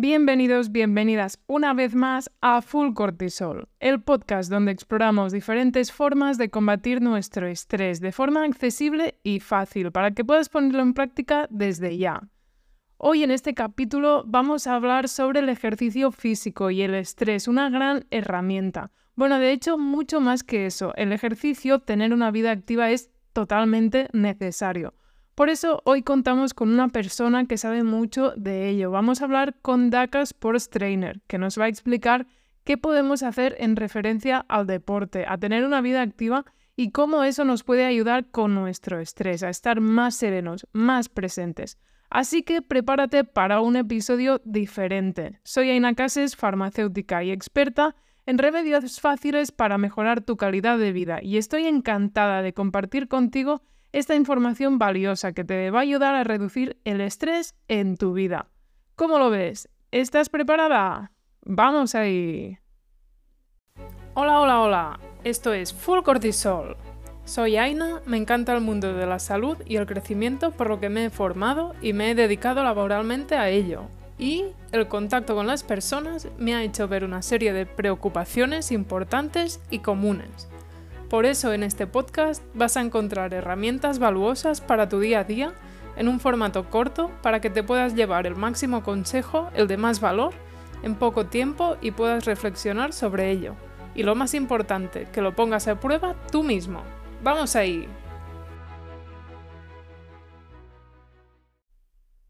Bienvenidos, 0.00 0.70
bienvenidas 0.70 1.40
una 1.48 1.74
vez 1.74 1.96
más 1.96 2.30
a 2.40 2.62
Full 2.62 2.92
Cortisol, 2.94 3.68
el 3.80 4.00
podcast 4.00 4.48
donde 4.48 4.70
exploramos 4.70 5.32
diferentes 5.32 5.90
formas 5.90 6.38
de 6.38 6.50
combatir 6.50 7.02
nuestro 7.02 7.48
estrés 7.48 8.00
de 8.00 8.12
forma 8.12 8.44
accesible 8.44 9.18
y 9.24 9.40
fácil 9.40 9.90
para 9.90 10.12
que 10.12 10.24
puedas 10.24 10.50
ponerlo 10.50 10.82
en 10.82 10.94
práctica 10.94 11.48
desde 11.50 11.98
ya. 11.98 12.28
Hoy 12.96 13.24
en 13.24 13.32
este 13.32 13.54
capítulo 13.54 14.22
vamos 14.24 14.68
a 14.68 14.76
hablar 14.76 15.08
sobre 15.08 15.40
el 15.40 15.48
ejercicio 15.48 16.12
físico 16.12 16.70
y 16.70 16.82
el 16.82 16.94
estrés, 16.94 17.48
una 17.48 17.68
gran 17.68 18.06
herramienta. 18.12 18.92
Bueno, 19.16 19.40
de 19.40 19.50
hecho, 19.50 19.78
mucho 19.78 20.20
más 20.20 20.44
que 20.44 20.66
eso, 20.66 20.94
el 20.94 21.12
ejercicio, 21.12 21.80
tener 21.80 22.14
una 22.14 22.30
vida 22.30 22.52
activa 22.52 22.92
es 22.92 23.10
totalmente 23.32 24.06
necesario. 24.12 24.94
Por 25.38 25.50
eso 25.50 25.82
hoy 25.84 26.02
contamos 26.02 26.52
con 26.52 26.68
una 26.68 26.88
persona 26.88 27.44
que 27.44 27.58
sabe 27.58 27.84
mucho 27.84 28.32
de 28.36 28.68
ello. 28.68 28.90
Vamos 28.90 29.20
a 29.22 29.24
hablar 29.26 29.54
con 29.62 29.88
Daka 29.88 30.20
Sports 30.22 30.68
Trainer, 30.68 31.20
que 31.28 31.38
nos 31.38 31.56
va 31.56 31.66
a 31.66 31.68
explicar 31.68 32.26
qué 32.64 32.76
podemos 32.76 33.22
hacer 33.22 33.54
en 33.60 33.76
referencia 33.76 34.44
al 34.48 34.66
deporte, 34.66 35.26
a 35.28 35.38
tener 35.38 35.64
una 35.64 35.80
vida 35.80 36.02
activa 36.02 36.44
y 36.74 36.90
cómo 36.90 37.22
eso 37.22 37.44
nos 37.44 37.62
puede 37.62 37.84
ayudar 37.84 38.32
con 38.32 38.56
nuestro 38.56 38.98
estrés, 38.98 39.44
a 39.44 39.48
estar 39.48 39.80
más 39.80 40.16
serenos, 40.16 40.66
más 40.72 41.08
presentes. 41.08 41.78
Así 42.10 42.42
que 42.42 42.60
prepárate 42.60 43.22
para 43.22 43.60
un 43.60 43.76
episodio 43.76 44.42
diferente. 44.44 45.38
Soy 45.44 45.70
Aina 45.70 45.94
Cases, 45.94 46.34
farmacéutica 46.34 47.22
y 47.22 47.30
experta 47.30 47.94
en 48.26 48.38
remedios 48.38 49.00
fáciles 49.00 49.52
para 49.52 49.78
mejorar 49.78 50.20
tu 50.20 50.36
calidad 50.36 50.78
de 50.78 50.90
vida 50.90 51.20
y 51.22 51.36
estoy 51.36 51.66
encantada 51.66 52.42
de 52.42 52.54
compartir 52.54 53.06
contigo 53.06 53.62
esta 53.92 54.14
información 54.14 54.78
valiosa 54.78 55.32
que 55.32 55.44
te 55.44 55.70
va 55.70 55.80
a 55.80 55.82
ayudar 55.82 56.14
a 56.14 56.24
reducir 56.24 56.78
el 56.84 57.00
estrés 57.00 57.54
en 57.68 57.96
tu 57.96 58.12
vida. 58.12 58.48
¿Cómo 58.96 59.18
lo 59.18 59.30
ves? 59.30 59.68
¿Estás 59.90 60.28
preparada? 60.28 61.12
Vamos 61.42 61.94
ahí. 61.94 62.58
Hola, 64.14 64.40
hola, 64.40 64.60
hola. 64.60 65.00
Esto 65.24 65.52
es 65.52 65.72
Full 65.72 66.02
Cortisol. 66.02 66.76
Soy 67.24 67.56
Aina, 67.56 68.00
me 68.06 68.16
encanta 68.16 68.54
el 68.54 68.60
mundo 68.60 68.94
de 68.94 69.06
la 69.06 69.18
salud 69.18 69.56
y 69.66 69.76
el 69.76 69.86
crecimiento 69.86 70.50
por 70.50 70.68
lo 70.68 70.80
que 70.80 70.88
me 70.88 71.06
he 71.06 71.10
formado 71.10 71.74
y 71.82 71.92
me 71.92 72.10
he 72.10 72.14
dedicado 72.14 72.62
laboralmente 72.62 73.36
a 73.36 73.48
ello. 73.48 73.84
Y 74.18 74.46
el 74.72 74.88
contacto 74.88 75.34
con 75.34 75.46
las 75.46 75.62
personas 75.62 76.28
me 76.38 76.54
ha 76.54 76.62
hecho 76.62 76.88
ver 76.88 77.04
una 77.04 77.22
serie 77.22 77.52
de 77.52 77.66
preocupaciones 77.66 78.72
importantes 78.72 79.60
y 79.70 79.78
comunes 79.78 80.48
por 81.08 81.24
eso 81.24 81.52
en 81.54 81.62
este 81.62 81.86
podcast 81.86 82.42
vas 82.54 82.76
a 82.76 82.82
encontrar 82.82 83.32
herramientas 83.32 83.98
valuosas 83.98 84.60
para 84.60 84.88
tu 84.88 85.00
día 85.00 85.20
a 85.20 85.24
día 85.24 85.54
en 85.96 86.06
un 86.06 86.20
formato 86.20 86.68
corto 86.68 87.10
para 87.22 87.40
que 87.40 87.48
te 87.48 87.62
puedas 87.62 87.94
llevar 87.94 88.26
el 88.26 88.36
máximo 88.36 88.82
consejo, 88.82 89.50
el 89.54 89.68
de 89.68 89.78
más 89.78 90.00
valor, 90.00 90.34
en 90.82 90.94
poco 90.94 91.26
tiempo 91.26 91.76
y 91.80 91.92
puedas 91.92 92.26
reflexionar 92.26 92.92
sobre 92.92 93.30
ello. 93.30 93.54
Y 93.94 94.02
lo 94.02 94.14
más 94.14 94.34
importante, 94.34 95.08
que 95.12 95.22
lo 95.22 95.34
pongas 95.34 95.66
a 95.66 95.80
prueba 95.80 96.14
tú 96.30 96.42
mismo. 96.42 96.82
¡Vamos 97.22 97.56
ahí! 97.56 97.88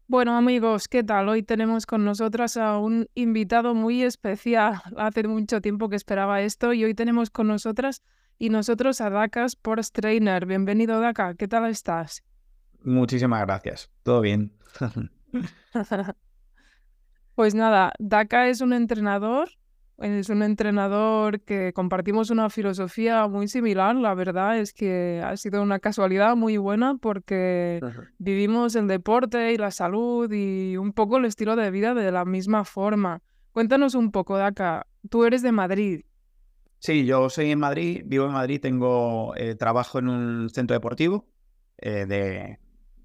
Bueno 0.07 0.35
amigos, 0.35 0.87
¿qué 0.87 1.03
tal? 1.03 1.29
Hoy 1.29 1.43
tenemos 1.43 1.85
con 1.85 2.03
nosotras 2.03 2.57
a 2.57 2.79
un 2.79 3.07
invitado 3.13 3.75
muy 3.75 4.01
especial. 4.01 4.81
Hace 4.97 5.27
mucho 5.27 5.61
tiempo 5.61 5.89
que 5.89 5.97
esperaba 5.97 6.41
esto 6.41 6.73
y 6.73 6.83
hoy 6.85 6.95
tenemos 6.95 7.29
con 7.29 7.47
nosotras 7.47 8.01
y 8.39 8.49
nosotros 8.49 9.01
a 9.01 9.09
Daka 9.09 9.43
Sports 9.45 9.91
Trainer. 9.91 10.45
Bienvenido, 10.45 10.99
Daka. 11.01 11.35
¿Qué 11.35 11.47
tal 11.47 11.69
estás? 11.69 12.23
Muchísimas 12.83 13.41
gracias. 13.41 13.91
Todo 14.03 14.21
bien. 14.21 14.53
pues 17.35 17.53
nada, 17.53 17.91
Daka 17.99 18.47
es 18.47 18.61
un 18.61 18.71
entrenador. 18.71 19.49
Es 19.97 20.29
un 20.29 20.43
entrenador 20.43 21.41
que 21.41 21.73
compartimos 21.73 22.29
una 22.29 22.49
filosofía 22.49 23.27
muy 23.27 23.49
similar. 23.49 23.97
La 23.97 24.13
verdad 24.13 24.57
es 24.57 24.71
que 24.71 25.21
ha 25.21 25.35
sido 25.35 25.61
una 25.61 25.79
casualidad 25.79 26.37
muy 26.37 26.55
buena 26.55 26.95
porque 26.95 27.81
vivimos 28.17 28.77
el 28.77 28.87
deporte 28.87 29.51
y 29.51 29.57
la 29.57 29.71
salud 29.71 30.31
y 30.31 30.77
un 30.77 30.93
poco 30.93 31.17
el 31.17 31.25
estilo 31.25 31.57
de 31.57 31.69
vida 31.69 31.93
de 31.93 32.13
la 32.13 32.23
misma 32.23 32.63
forma. 32.63 33.21
Cuéntanos 33.51 33.93
un 33.93 34.11
poco, 34.11 34.37
Daka. 34.37 34.87
Tú 35.09 35.25
eres 35.25 35.41
de 35.41 35.51
Madrid. 35.51 36.03
Sí, 36.79 37.05
yo 37.05 37.29
soy 37.29 37.51
en 37.51 37.59
Madrid, 37.59 38.03
vivo 38.05 38.25
en 38.25 38.31
Madrid, 38.31 38.61
tengo 38.61 39.35
eh, 39.35 39.55
trabajo 39.55 39.99
en 39.99 40.07
un 40.07 40.49
centro 40.49 40.73
deportivo 40.73 41.27
eh, 41.77 42.05
de 42.05 42.59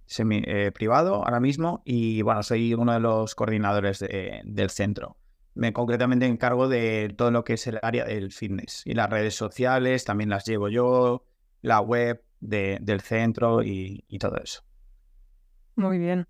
semi 0.07 0.43
eh, 0.47 0.71
privado 0.73 1.17
ahora 1.17 1.41
mismo 1.41 1.83
y 1.85 2.23
bueno, 2.23 2.45
soy 2.45 2.73
uno 2.75 2.93
de 2.93 3.01
los 3.01 3.35
coordinadores 3.35 3.99
del 3.99 4.71
centro. 4.71 5.17
Me 5.55 5.73
concretamente 5.73 6.27
encargo 6.27 6.69
de 6.69 7.13
todo 7.17 7.33
lo 7.33 7.43
que 7.43 7.55
es 7.55 7.67
el 7.67 7.81
área 7.83 8.05
del 8.05 8.33
fitness 8.33 8.83
y 8.87 8.95
las 8.95 9.11
redes 9.11 9.35
sociales, 9.35 10.05
también 10.05 10.31
las 10.31 10.45
llevo 10.45 10.69
yo, 10.69 11.25
la 11.61 11.81
web 11.81 12.23
del 12.41 13.01
centro 13.01 13.63
y 13.63 14.19
todo 14.19 14.37
eso. 14.37 14.63
Muy 15.75 15.99
bien 15.99 16.27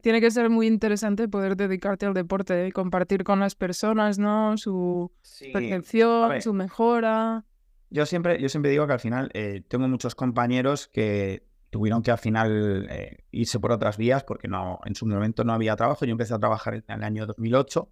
tiene 0.00 0.20
que 0.20 0.30
ser 0.30 0.48
muy 0.48 0.66
interesante 0.66 1.28
poder 1.28 1.56
dedicarte 1.56 2.06
al 2.06 2.14
deporte 2.14 2.68
y 2.68 2.72
compartir 2.72 3.24
con 3.24 3.40
las 3.40 3.54
personas, 3.54 4.18
¿no? 4.18 4.56
Su 4.56 5.12
percepción, 5.52 6.40
su 6.40 6.54
mejora. 6.54 7.44
Yo 7.90 8.06
siempre, 8.06 8.40
yo 8.40 8.48
siempre 8.48 8.70
digo 8.70 8.86
que 8.86 8.92
al 8.94 9.00
final 9.00 9.30
eh, 9.34 9.62
tengo 9.68 9.86
muchos 9.88 10.14
compañeros 10.14 10.88
que 10.88 11.46
tuvieron 11.70 12.02
que 12.02 12.10
al 12.10 12.18
final 12.18 12.86
eh, 12.90 13.24
irse 13.30 13.60
por 13.60 13.72
otras 13.72 13.98
vías 13.98 14.24
porque 14.24 14.48
no, 14.48 14.80
en 14.84 14.94
su 14.94 15.06
momento 15.06 15.44
no 15.44 15.52
había 15.52 15.76
trabajo. 15.76 16.06
Yo 16.06 16.12
empecé 16.12 16.34
a 16.34 16.38
trabajar 16.38 16.74
en 16.74 16.84
el 16.88 17.04
año 17.04 17.26
2008 17.26 17.88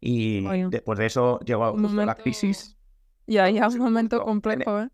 y 0.00 0.44
después 0.70 0.98
de 0.98 1.06
eso 1.06 1.38
llegó 1.40 1.76
la 1.76 2.14
crisis. 2.16 2.76
Ya, 3.26 3.48
ya, 3.48 3.68
un 3.68 3.78
momento 3.78 4.22
complejo, 4.22 4.80
¿eh? 4.80 4.88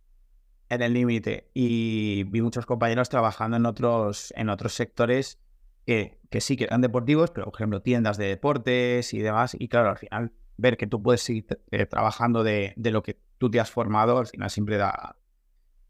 En 0.69 0.83
el 0.83 0.93
límite. 0.93 1.51
Y 1.53 2.25
vi 2.25 2.43
muchos 2.43 2.65
compañeros 2.65 3.09
trabajando 3.09 3.57
en 3.57 3.67
otros, 3.67 4.33
en 4.37 4.51
otros 4.51 4.75
sectores 4.75 5.41
que, 5.91 6.41
sí 6.41 6.57
que 6.57 6.65
eran 6.65 6.81
deportivos, 6.81 7.31
pero 7.31 7.47
por 7.47 7.55
ejemplo 7.55 7.83
tiendas 7.83 8.17
de 8.17 8.27
deportes 8.27 9.13
y 9.13 9.19
demás. 9.19 9.57
Y 9.59 9.69
claro, 9.69 9.91
al 9.91 9.99
final 9.99 10.33
ver 10.57 10.77
que 10.77 10.87
tú 10.87 11.03
puedes 11.03 11.23
seguir 11.23 11.47
eh, 11.71 11.87
trabajando 11.87 12.45
de, 12.45 12.75
lo 12.77 13.03
que 13.03 13.19
tú 13.39 13.51
te 13.51 13.59
has 13.59 13.71
formado, 13.71 14.19
al 14.19 14.27
final 14.27 14.51
siempre 14.51 14.77
da, 14.77 15.17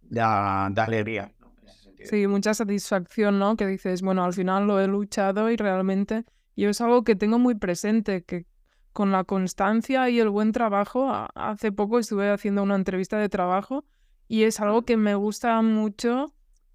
da, 0.03 0.67
alegría. 0.67 1.33
Sí, 2.05 2.27
mucha 2.27 2.55
satisfacción, 2.55 3.39
¿no? 3.39 3.57
Que 3.57 3.67
dices, 3.67 4.01
bueno, 4.01 4.25
al 4.25 4.33
final 4.33 4.67
lo 4.67 4.81
he 4.81 4.87
luchado 4.87 5.51
y 5.51 5.57
realmente 5.57 6.25
yo 6.57 6.71
es 6.71 6.81
algo 6.81 7.05
que 7.05 7.15
tengo 7.15 7.39
muy 7.39 7.55
presente, 7.55 8.23
que 8.25 8.47
con 8.93 9.13
la 9.13 9.25
constancia 9.25 10.09
y 10.09 10.19
el 10.19 10.31
buen 10.31 10.53
trabajo, 10.53 11.13
hace 11.35 11.73
poco 11.73 11.99
estuve 11.99 12.31
haciendo 12.31 12.63
una 12.63 12.75
entrevista 12.75 13.19
de 13.19 13.29
trabajo 13.29 13.85
y 14.29 14.45
es 14.45 14.61
algo 14.61 14.83
que 14.83 14.97
me 14.97 15.15
gusta 15.15 15.61
mucho 15.61 16.33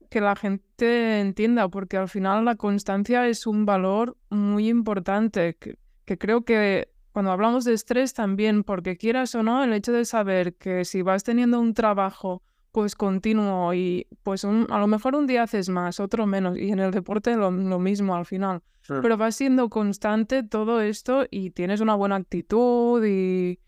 que 0.09 0.21
la 0.21 0.35
gente 0.35 1.19
entienda, 1.19 1.67
porque 1.69 1.97
al 1.97 2.09
final 2.09 2.45
la 2.45 2.55
constancia 2.55 3.27
es 3.27 3.47
un 3.47 3.65
valor 3.65 4.17
muy 4.29 4.69
importante, 4.69 5.57
que, 5.57 5.77
creo 6.17 6.43
que 6.43 6.89
cuando 7.11 7.31
hablamos 7.31 7.63
de 7.65 7.73
estrés 7.73 8.13
también, 8.13 8.63
porque 8.63 8.97
quieras 8.97 9.35
o 9.35 9.43
no, 9.43 9.63
el 9.63 9.73
hecho 9.73 9.91
de 9.91 10.05
saber 10.05 10.55
que 10.55 10.85
si 10.85 11.01
vas 11.01 11.23
teniendo 11.23 11.59
un 11.59 11.73
trabajo 11.73 12.43
pues 12.71 12.93
continuo 12.95 13.73
y 13.73 14.05
pues 14.21 14.43
a 14.43 14.49
lo 14.51 14.87
mejor 14.87 15.15
un 15.15 15.27
día 15.27 15.43
haces 15.43 15.69
más, 15.69 16.01
otro 16.01 16.25
menos, 16.25 16.57
y 16.57 16.71
en 16.71 16.79
el 16.79 16.91
deporte 16.91 17.35
lo, 17.37 17.49
mismo 17.51 18.15
al 18.15 18.25
final, 18.25 18.61
pero 18.85 19.15
vas 19.15 19.35
siendo 19.37 19.69
constante 19.69 20.43
todo 20.43 20.81
esto 20.81 21.25
y 21.31 21.51
tienes 21.51 21.79
una 21.79 21.95
buena 21.95 22.17
actitud 22.17 23.01
y, 23.05 23.59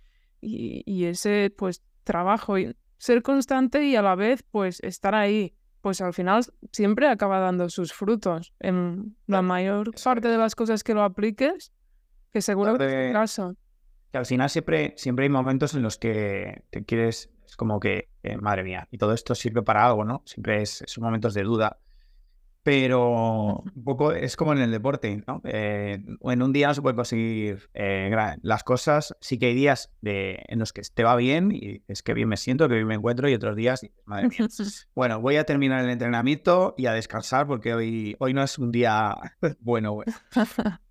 y, 0.42 0.84
y 0.86 1.06
ese 1.06 1.54
pues 1.58 1.82
trabajo 2.04 2.58
y 2.58 2.76
ser 2.98 3.22
constante 3.22 3.86
y 3.86 3.96
a 3.96 4.02
la 4.02 4.16
vez 4.16 4.44
pues 4.44 4.80
estar 4.82 5.16
ahí 5.16 5.54
pues 5.88 6.02
al 6.02 6.14
final 6.14 6.44
siempre 6.74 7.08
acaba 7.08 7.40
dando 7.40 7.70
sus 7.70 7.94
frutos. 7.94 8.54
En 8.60 9.16
la 9.26 9.42
mayor 9.42 9.92
parte 10.04 10.28
de 10.28 10.38
las 10.38 10.54
cosas 10.54 10.84
que 10.84 10.94
lo 10.94 11.02
apliques, 11.02 11.72
que 12.34 12.42
seguro 12.42 12.78
que 12.78 12.86
es 12.88 12.92
el 12.92 13.14
caso. 13.14 13.56
Que 14.12 14.18
al 14.18 14.26
final 14.26 14.50
siempre, 14.50 14.94
siempre 14.98 15.24
hay 15.24 15.30
momentos 15.30 15.76
en 15.76 15.84
los 15.84 15.98
que 15.98 16.66
te 16.72 16.84
quieres, 16.84 17.30
es 17.46 17.56
como 17.56 17.80
que, 17.80 18.10
eh, 18.24 18.36
madre 18.36 18.66
mía, 18.66 18.90
y 18.92 18.98
todo 18.98 19.14
esto 19.14 19.34
sirve 19.34 19.64
para 19.64 19.86
algo, 19.86 20.04
¿no? 20.04 20.24
Siempre 20.26 20.62
es, 20.62 20.84
son 20.88 21.06
momentos 21.06 21.34
de 21.34 21.44
duda 21.44 21.80
pero 22.68 23.64
un 23.64 23.84
poco 23.86 24.12
es 24.12 24.36
como 24.36 24.52
en 24.52 24.60
el 24.60 24.72
deporte, 24.72 25.24
¿no? 25.26 25.40
Eh, 25.46 26.04
en 26.22 26.42
un 26.42 26.52
día 26.52 26.68
no 26.68 26.74
se 26.74 26.82
puede 26.82 26.98
conseguir 26.98 27.70
eh, 27.74 28.14
las 28.42 28.66
cosas, 28.66 29.16
sí 29.22 29.40
que 29.40 29.46
hay 29.46 29.56
días 29.56 29.90
de, 30.02 30.44
en 30.50 30.60
los 30.60 30.74
que 30.74 30.82
te 30.82 31.06
va 31.06 31.16
bien 31.16 31.54
y 31.54 31.82
es 31.88 32.04
que 32.04 32.14
bien 32.14 32.28
me 32.28 32.36
siento, 32.36 32.68
que 32.68 32.76
bien 32.76 32.88
me 32.88 32.96
encuentro 32.96 33.30
y 33.30 33.34
otros 33.34 33.56
días, 33.56 33.88
madre 34.04 34.28
mía. 34.28 34.50
Bueno, 34.96 35.22
voy 35.22 35.38
a 35.38 35.46
terminar 35.46 35.82
el 35.82 35.90
entrenamiento 35.90 36.76
y 36.78 36.88
a 36.88 36.92
descansar 36.92 37.48
porque 37.48 37.74
hoy, 37.74 38.18
hoy 38.20 38.34
no 38.34 38.44
es 38.44 38.60
un 38.60 38.74
día 38.74 39.16
bueno. 39.62 40.00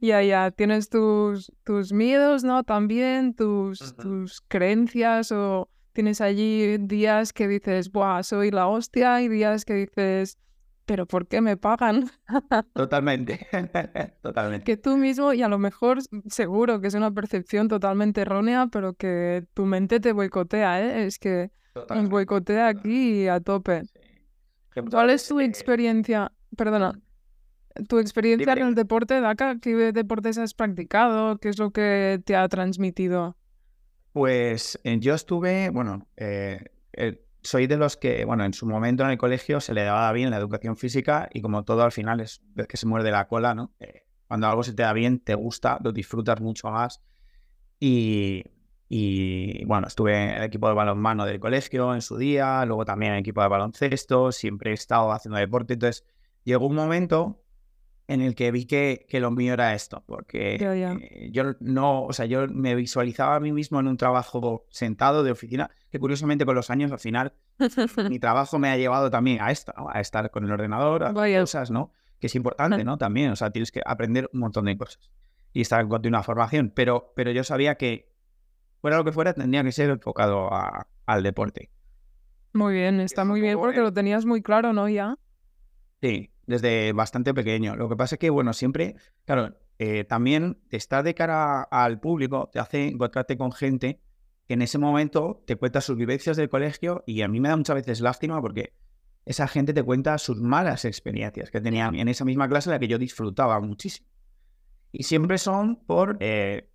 Ya, 0.00 0.22
ya, 0.22 0.52
tienes 0.52 0.88
tus, 0.88 1.50
tus 1.64 1.92
miedos, 1.92 2.44
¿no? 2.44 2.62
También 2.62 3.34
tus, 3.34 3.96
tus 3.96 4.40
creencias 4.42 5.32
o 5.32 5.68
tienes 5.92 6.20
allí 6.20 6.78
días 6.78 7.32
que 7.32 7.48
dices, 7.48 7.90
Buah, 7.90 8.22
soy 8.22 8.52
la 8.52 8.68
hostia 8.68 9.20
y 9.20 9.26
días 9.26 9.64
que 9.64 9.74
dices 9.74 10.38
pero 10.84 11.06
¿por 11.06 11.26
qué 11.26 11.40
me 11.40 11.56
pagan? 11.56 12.10
Totalmente, 12.74 13.46
totalmente. 14.22 14.64
Que 14.64 14.76
tú 14.76 14.96
mismo, 14.96 15.32
y 15.32 15.42
a 15.42 15.48
lo 15.48 15.58
mejor 15.58 15.98
seguro 16.28 16.80
que 16.80 16.88
es 16.88 16.94
una 16.94 17.10
percepción 17.10 17.68
totalmente 17.68 18.22
errónea, 18.22 18.68
pero 18.70 18.94
que 18.94 19.46
tu 19.54 19.66
mente 19.66 20.00
te 20.00 20.12
boicotea, 20.12 20.82
¿eh? 20.82 21.06
Es 21.06 21.18
que 21.18 21.50
nos 21.88 22.08
boicotea 22.08 22.68
aquí 22.68 23.28
a 23.28 23.40
tope. 23.40 23.82
¿Cuál 24.90 25.10
es 25.10 25.26
tu 25.28 25.40
experiencia? 25.40 26.32
Perdona, 26.56 26.98
tu 27.88 27.98
experiencia 27.98 28.52
en 28.52 28.68
el 28.68 28.74
deporte, 28.74 29.20
Daka, 29.20 29.58
¿qué 29.60 29.92
deportes 29.92 30.38
has 30.38 30.54
practicado? 30.54 31.38
¿Qué 31.38 31.48
es 31.48 31.58
lo 31.58 31.70
que 31.70 32.20
te 32.24 32.36
ha 32.36 32.48
transmitido? 32.48 33.36
Pues 34.12 34.78
eh, 34.84 34.98
yo 35.00 35.14
estuve, 35.14 35.70
bueno, 35.70 36.06
eh, 36.16 36.64
eh, 36.92 37.24
soy 37.42 37.66
de 37.66 37.76
los 37.76 37.96
que, 37.96 38.24
bueno, 38.24 38.44
en 38.44 38.52
su 38.52 38.66
momento 38.66 39.04
en 39.04 39.10
el 39.10 39.18
colegio 39.18 39.60
se 39.60 39.74
le 39.74 39.84
daba 39.84 40.10
bien 40.12 40.30
la 40.30 40.36
educación 40.36 40.76
física 40.76 41.28
y 41.32 41.42
como 41.42 41.64
todo 41.64 41.82
al 41.82 41.92
final 41.92 42.20
es 42.20 42.40
que 42.68 42.76
se 42.76 42.86
muerde 42.86 43.10
la 43.10 43.26
cola, 43.26 43.54
¿no? 43.54 43.72
cuando 44.32 44.46
algo 44.46 44.62
se 44.62 44.72
te 44.72 44.82
da 44.82 44.94
bien, 44.94 45.20
te 45.20 45.34
gusta, 45.34 45.78
lo 45.84 45.92
disfrutas 45.92 46.40
mucho 46.40 46.70
más. 46.70 47.02
Y, 47.78 48.42
y 48.88 49.62
bueno, 49.66 49.88
estuve 49.88 50.16
en 50.16 50.30
el 50.30 50.42
equipo 50.44 50.68
de 50.68 50.74
balonmano 50.74 51.26
del 51.26 51.38
colegio 51.38 51.94
en 51.94 52.00
su 52.00 52.16
día, 52.16 52.64
luego 52.64 52.86
también 52.86 53.12
en 53.12 53.16
el 53.16 53.20
equipo 53.20 53.42
de 53.42 53.48
baloncesto, 53.48 54.32
siempre 54.32 54.70
he 54.70 54.72
estado 54.74 55.12
haciendo 55.12 55.38
deporte. 55.38 55.74
Entonces, 55.74 56.06
llegó 56.44 56.66
un 56.66 56.76
momento 56.76 57.41
en 58.08 58.20
el 58.20 58.34
que 58.34 58.50
vi 58.50 58.66
que, 58.66 59.06
que 59.08 59.20
lo 59.20 59.30
mío 59.30 59.52
era 59.54 59.74
esto, 59.74 60.02
porque 60.06 60.56
eh, 60.60 61.30
yo 61.32 61.54
no, 61.60 62.04
o 62.04 62.12
sea, 62.12 62.26
yo 62.26 62.48
me 62.48 62.74
visualizaba 62.74 63.36
a 63.36 63.40
mí 63.40 63.52
mismo 63.52 63.80
en 63.80 63.86
un 63.86 63.96
trabajo 63.96 64.66
sentado 64.70 65.22
de 65.22 65.30
oficina, 65.30 65.70
que 65.90 65.98
curiosamente 65.98 66.44
con 66.44 66.54
los 66.54 66.70
años 66.70 66.90
al 66.92 66.98
final 66.98 67.34
mi 68.08 68.18
trabajo 68.18 68.58
me 68.58 68.68
ha 68.70 68.76
llevado 68.76 69.10
también 69.10 69.40
a 69.40 69.50
esto, 69.50 69.72
a 69.88 70.00
estar 70.00 70.30
con 70.30 70.44
el 70.44 70.52
ordenador, 70.52 71.04
a 71.04 71.12
cosas, 71.12 71.70
¿no? 71.70 71.92
Que 72.18 72.26
es 72.26 72.34
importante, 72.34 72.84
¿no? 72.84 72.98
También, 72.98 73.30
o 73.30 73.36
sea, 73.36 73.50
tienes 73.50 73.72
que 73.72 73.82
aprender 73.84 74.28
un 74.32 74.40
montón 74.40 74.66
de 74.66 74.76
cosas 74.76 75.10
y 75.52 75.60
estar 75.60 75.80
en 75.80 75.88
continua 75.88 76.22
formación, 76.22 76.72
pero, 76.74 77.12
pero 77.14 77.30
yo 77.30 77.44
sabía 77.44 77.76
que 77.76 78.12
fuera 78.80 78.96
lo 78.96 79.04
que 79.04 79.12
fuera, 79.12 79.32
tendría 79.32 79.62
que 79.62 79.72
ser 79.72 79.90
enfocado 79.90 80.50
al 81.06 81.22
deporte. 81.22 81.70
Muy 82.52 82.74
bien, 82.74 83.00
está 83.00 83.24
muy 83.24 83.40
bien 83.40 83.58
porque 83.58 83.80
lo 83.80 83.92
tenías 83.92 84.26
muy 84.26 84.42
claro, 84.42 84.72
¿no? 84.72 84.88
Ya. 84.88 85.18
Sí, 86.00 86.31
desde 86.52 86.92
bastante 86.92 87.34
pequeño. 87.34 87.74
Lo 87.76 87.88
que 87.88 87.96
pasa 87.96 88.14
es 88.14 88.18
que, 88.18 88.30
bueno, 88.30 88.52
siempre, 88.52 88.94
claro, 89.24 89.56
eh, 89.78 90.04
también 90.04 90.58
estar 90.70 91.02
de 91.02 91.14
cara 91.14 91.62
al 91.62 91.98
público 91.98 92.50
te 92.52 92.60
hace 92.60 92.86
encontrarte 92.86 93.36
con 93.36 93.52
gente 93.52 94.00
que 94.46 94.54
en 94.54 94.62
ese 94.62 94.78
momento 94.78 95.42
te 95.46 95.56
cuenta 95.56 95.80
sus 95.80 95.96
vivencias 95.96 96.36
del 96.36 96.48
colegio 96.48 97.02
y 97.06 97.22
a 97.22 97.28
mí 97.28 97.40
me 97.40 97.48
da 97.48 97.56
muchas 97.56 97.76
veces 97.76 98.00
lástima 98.00 98.40
porque 98.40 98.74
esa 99.24 99.46
gente 99.48 99.72
te 99.72 99.82
cuenta 99.82 100.18
sus 100.18 100.40
malas 100.40 100.84
experiencias 100.84 101.50
que 101.50 101.60
tenían 101.60 101.94
en 101.94 102.08
esa 102.08 102.24
misma 102.24 102.48
clase 102.48 102.68
en 102.68 102.72
la 102.72 102.78
que 102.78 102.88
yo 102.88 102.98
disfrutaba 102.98 103.60
muchísimo. 103.60 104.08
Y 104.90 105.04
siempre 105.04 105.38
son 105.38 105.76
por, 105.86 106.18
eh, 106.20 106.68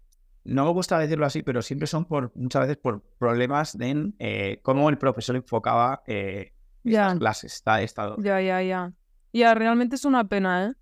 no 0.44 0.65
me 0.65 0.71
gusta 0.71 0.97
decirlo 0.97 1.25
así, 1.25 1.44
pero 1.44 1.62
siempre 1.62 1.88
son 1.88 2.06
por, 2.06 2.31
muchas 2.35 2.63
veces 2.63 2.77
por 2.77 3.03
problemas 3.19 3.77
de 3.77 4.13
eh, 4.19 4.59
cómo 4.63 4.89
el 4.89 4.97
profesor 4.97 5.35
enfocaba 5.35 6.03
eh, 6.07 6.53
clases. 6.83 7.53
Está, 7.53 7.81
estado. 7.81 8.15
Ya, 8.19 8.41
ya, 8.41 8.62
ya. 8.62 8.94
Ya, 9.38 9.54
realmente 9.54 9.95
es 9.95 10.06
una 10.06 10.28
pena, 10.28 10.66
¿eh? 10.66 10.74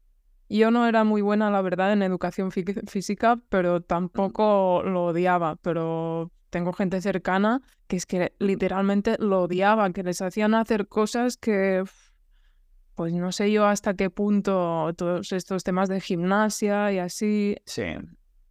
Yo 0.47 0.71
no 0.71 0.87
era 0.87 1.03
muy 1.03 1.21
buena, 1.21 1.49
la 1.49 1.61
verdad, 1.61 1.91
en 1.91 2.03
educación 2.03 2.51
física, 2.51 3.37
pero 3.49 3.81
tampoco 3.81 4.81
lo 4.83 5.07
odiaba. 5.07 5.57
Pero 5.57 6.31
tengo 6.51 6.71
gente 6.71 7.01
cercana 7.01 7.61
que 7.87 7.97
es 7.97 8.05
que 8.05 8.33
literalmente 8.39 9.17
lo 9.19 9.43
odiaba, 9.43 9.91
que 9.91 10.03
les 10.03 10.21
hacían 10.21 10.53
hacer 10.53 10.87
cosas 10.87 11.35
que, 11.35 11.83
pues 12.93 13.11
no 13.13 13.33
sé 13.33 13.51
yo 13.51 13.65
hasta 13.65 13.95
qué 13.95 14.09
punto 14.09 14.93
todos 14.95 15.33
estos 15.33 15.65
temas 15.65 15.89
de 15.89 15.99
gimnasia 15.99 16.93
y 16.93 16.99
así. 16.99 17.57
Sí. 17.65 17.83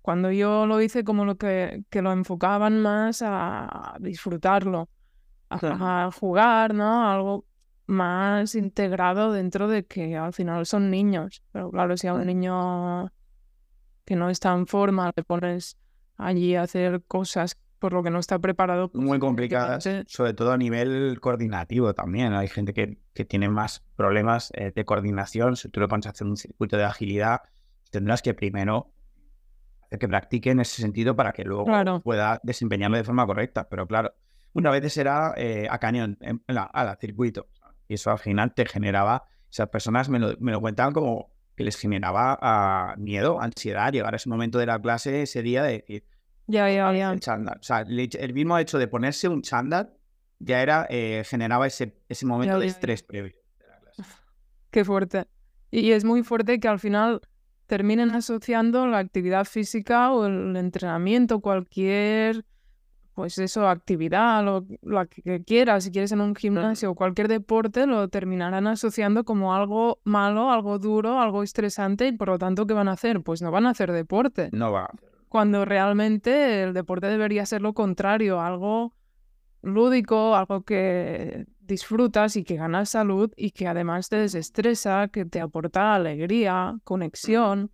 Cuando 0.03 0.31
yo 0.31 0.67
lo 0.67 0.83
hice 0.83 1.03
como 1.03 1.25
lo 1.25 1.37
que, 1.37 1.85
que 1.89 2.03
lo 2.03 2.13
enfocaban 2.13 2.83
más 2.83 3.23
a 3.25 3.97
disfrutarlo, 4.01 4.91
a, 5.49 6.07
a 6.07 6.11
jugar, 6.11 6.75
¿no? 6.75 7.11
Algo 7.11 7.47
más 7.87 8.55
integrado 8.55 9.33
dentro 9.33 9.69
de 9.69 9.85
que 9.85 10.17
al 10.17 10.33
final 10.33 10.67
son 10.67 10.91
niños. 10.91 11.43
Pero 11.53 11.71
claro, 11.71 11.97
si 11.97 12.07
a 12.07 12.15
un 12.15 12.27
niño 12.27 13.13
que 14.05 14.17
no 14.17 14.31
está 14.31 14.53
en 14.53 14.67
forma 14.67 15.13
le 15.15 15.23
pones 15.23 15.77
allí 16.17 16.55
a 16.55 16.63
hacer 16.63 17.03
cosas 17.07 17.59
por 17.79 17.93
lo 17.93 18.03
que 18.03 18.11
no 18.11 18.19
está 18.19 18.39
preparado. 18.39 18.91
Pues, 18.91 19.05
Muy 19.05 19.19
complicadas, 19.19 19.87
sobre 20.07 20.33
todo 20.33 20.53
a 20.53 20.57
nivel 20.57 21.19
coordinativo 21.21 21.93
también. 21.93 22.33
Hay 22.33 22.49
gente 22.49 22.73
que, 22.73 22.99
que 23.13 23.27
tiene 23.27 23.49
más 23.51 23.85
problemas 23.97 24.51
eh, 24.55 24.73
de 24.75 24.85
coordinación. 24.87 25.57
Si 25.57 25.69
tú 25.69 25.81
le 25.81 25.89
pones 25.89 26.07
a 26.07 26.11
hacer 26.11 26.27
un 26.27 26.39
circuito 26.39 26.79
de 26.79 26.85
agilidad, 26.85 27.43
tendrás 27.91 28.23
que 28.23 28.33
primero 28.33 28.91
hacer 29.83 29.99
que 29.99 30.09
practique 30.09 30.51
en 30.51 30.61
ese 30.61 30.81
sentido 30.81 31.15
para 31.15 31.33
que 31.33 31.45
luego 31.45 31.67
pueda 32.03 32.41
desempeñarlo 32.43 32.97
de 32.97 33.05
forma 33.05 33.27
correcta. 33.27 33.69
Pero 33.69 33.87
claro, 33.87 34.15
una 34.55 34.71
vez 34.71 34.91
será 34.91 35.35
eh, 35.37 35.67
a 35.69 35.79
cañón, 35.79 36.17
en 36.23 36.41
la, 36.47 36.63
a 36.63 36.85
la 36.85 36.97
circuito. 36.97 37.49
Y 37.89 37.95
eso 37.95 38.11
al 38.11 38.19
final 38.19 38.55
te 38.55 38.67
generaba, 38.67 39.25
esas 39.51 39.69
personas 39.69 40.09
me 40.09 40.19
lo, 40.19 40.35
me 40.41 40.53
lo 40.53 40.61
cuentaban 40.61 40.93
como 40.93 41.31
que 41.57 41.65
les 41.65 41.77
generaba 41.77 42.39
ah, 42.41 42.95
miedo, 42.99 43.41
ansiedad, 43.41 43.93
llegar 43.93 44.15
a 44.15 44.17
ese 44.17 44.29
momento 44.29 44.59
de 44.59 44.67
la 44.67 44.81
clase, 44.81 45.23
ese 45.23 45.43
día 45.43 45.63
de 45.63 45.73
decir, 45.73 46.05
ya, 46.47 46.69
ya, 46.71 46.93
ya. 46.93 47.13
O 47.13 47.63
sea, 47.63 47.81
el, 47.81 48.35
mismo 48.35 48.59
hecho 48.59 48.79
de 48.79 48.87
ponerse 48.87 49.29
un 49.29 49.43
chándal 49.43 49.95
ya 50.39 50.61
era, 50.61 50.87
eh, 50.91 51.23
generaba 51.25 51.67
ese, 51.67 51.97
ese 52.09 52.27
momento 52.27 52.59
de 52.59 52.67
estrés 52.67 53.03
previo 53.03 53.33
de 53.59 53.67
la 53.67 53.79
clase. 53.79 54.03
Qué 54.71 54.85
fuerte. 54.85 55.27
Y 55.71 55.93
es 55.93 56.05
muy 56.05 56.23
fuerte 56.23 56.61
que 56.61 56.69
al 56.69 56.79
final 56.79 57.23
terminen 57.67 58.11
asociando 58.11 58.87
la 58.87 58.99
actividad 58.99 59.47
física 59.47 60.13
o 60.13 60.27
el 60.27 60.55
entrenamiento, 60.57 61.41
cualquier 61.41 62.45
pues 63.15 63.39
eso, 63.39 63.69
actividad, 63.69 64.45
lo, 64.45 64.67
lo, 64.83 65.07
que 65.07 65.43
quieras, 65.45 65.85
si 65.85 65.93
quieres 65.93 66.11
en 66.13 66.21
un 66.21 66.35
gimnasio 66.35 66.91
o 66.91 66.95
cualquier 66.95 67.29
deporte, 67.29 67.87
lo 67.87 68.09
terminarán 68.09 68.67
asociando 68.67 69.25
como 69.25 69.55
algo 69.55 70.01
malo, 70.05 70.51
algo 70.51 70.79
duro, 70.79 71.21
algo 71.21 71.43
estresante 71.43 72.09
y 72.09 72.13
por 72.13 72.29
lo 72.29 72.39
tanto, 72.39 72.67
¿qué 72.67 72.75
van 72.75 72.89
a 72.89 72.93
hacer? 72.93 73.23
Pues 73.23 73.41
no 73.41 73.53
van 73.53 73.67
a 73.67 73.71
hacer 73.71 73.93
deporte. 73.93 74.51
No 74.53 74.73
va. 74.73 74.91
Cuando 75.29 75.65
realmente 75.65 76.65
el 76.65 76.75
deporte 76.75 77.07
debería 77.07 77.47
ser 77.47 77.63
lo 77.63 77.73
contrario, 77.73 78.41
algo 78.41 78.95
lúdico, 79.63 80.35
algo 80.35 80.63
que 80.63 81.47
disfrutas 81.61 82.37
y 82.37 82.45
que 82.45 82.57
ganas 82.57 82.91
salud 82.91 83.33
y 83.37 83.53
que 83.53 83.67
además 83.67 84.09
te 84.09 84.17
desestresa, 84.17 85.09
que 85.09 85.25
te 85.25 85.41
aporta 85.41 85.95
alegría, 85.95 86.79
conexión. 86.85 87.71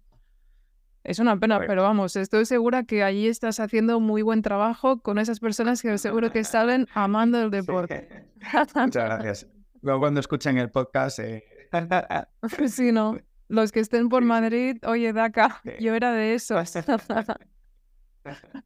Es 1.02 1.18
una 1.18 1.38
pena, 1.38 1.58
pero 1.66 1.82
vamos, 1.82 2.14
estoy 2.16 2.44
segura 2.44 2.84
que 2.84 3.02
allí 3.02 3.26
estás 3.26 3.58
haciendo 3.58 4.00
muy 4.00 4.20
buen 4.20 4.42
trabajo 4.42 5.00
con 5.00 5.18
esas 5.18 5.40
personas 5.40 5.80
que 5.80 5.96
seguro 5.96 6.30
que 6.30 6.44
salen 6.44 6.86
amando 6.92 7.40
el 7.40 7.50
deporte. 7.50 8.26
Muchas 8.74 8.92
gracias. 8.92 9.46
Luego 9.80 10.00
cuando 10.00 10.20
escuchen 10.20 10.58
el 10.58 10.70
podcast... 10.70 11.20
Eh... 11.20 11.44
sí, 12.66 12.92
no. 12.92 13.18
Los 13.48 13.72
que 13.72 13.80
estén 13.80 14.08
por 14.08 14.22
Madrid, 14.22 14.76
oye, 14.86 15.12
Daca, 15.12 15.60
yo 15.80 15.94
era 15.94 16.12
de 16.12 16.34
esos. 16.34 16.72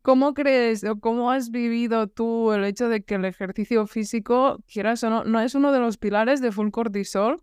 ¿Cómo 0.03 0.35
crees 0.35 0.85
o 0.85 0.99
cómo 0.99 1.31
has 1.31 1.51
vivido 1.51 2.09
tú 2.09 2.53
el 2.53 2.65
hecho 2.65 2.89
de 2.89 3.03
que 3.03 3.15
el 3.15 3.25
ejercicio 3.25 3.87
físico, 3.87 4.59
quieras 4.71 5.05
o 5.05 5.11
no, 5.11 5.25
no 5.25 5.41
es 5.41 5.55
uno 5.55 5.73
de 5.73 5.79
los 5.79 5.97
pilares 5.97 6.41
de 6.41 6.53
full 6.53 6.71
cortisol? 6.71 7.43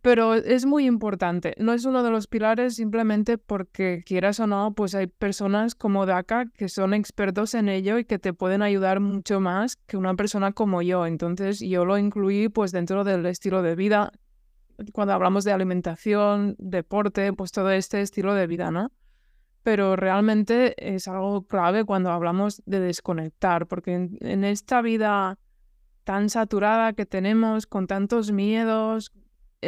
Pero 0.00 0.34
es 0.34 0.64
muy 0.64 0.86
importante. 0.86 1.54
No 1.58 1.74
es 1.74 1.84
uno 1.84 2.02
de 2.02 2.10
los 2.10 2.26
pilares 2.26 2.76
simplemente 2.76 3.36
porque 3.36 4.02
quieras 4.06 4.40
o 4.40 4.46
no, 4.46 4.72
pues 4.74 4.94
hay 4.94 5.08
personas 5.08 5.74
como 5.74 6.06
DACA 6.06 6.46
que 6.46 6.70
son 6.70 6.94
expertos 6.94 7.54
en 7.54 7.68
ello 7.68 7.98
y 7.98 8.06
que 8.06 8.18
te 8.18 8.32
pueden 8.32 8.62
ayudar 8.62 9.00
mucho 9.00 9.40
más 9.40 9.76
que 9.76 9.98
una 9.98 10.14
persona 10.14 10.52
como 10.52 10.80
yo. 10.80 11.06
Entonces 11.06 11.60
yo 11.60 11.84
lo 11.84 11.98
incluí 11.98 12.48
pues 12.48 12.72
dentro 12.72 13.04
del 13.04 13.26
estilo 13.26 13.60
de 13.60 13.74
vida. 13.74 14.10
Cuando 14.92 15.12
hablamos 15.12 15.44
de 15.44 15.52
alimentación, 15.52 16.56
deporte, 16.58 17.34
pues 17.34 17.52
todo 17.52 17.70
este 17.70 18.00
estilo 18.00 18.34
de 18.34 18.46
vida, 18.46 18.70
¿no? 18.70 18.90
Pero 19.62 19.96
realmente 19.96 20.74
es 20.94 21.08
algo 21.08 21.46
clave 21.46 21.84
cuando 21.84 22.10
hablamos 22.10 22.62
de 22.64 22.80
desconectar, 22.80 23.66
porque 23.66 23.94
en 23.94 24.44
esta 24.44 24.82
vida 24.82 25.38
tan 26.04 26.28
saturada 26.28 26.92
que 26.92 27.06
tenemos, 27.06 27.66
con 27.66 27.86
tantos 27.86 28.30
miedos, 28.30 29.12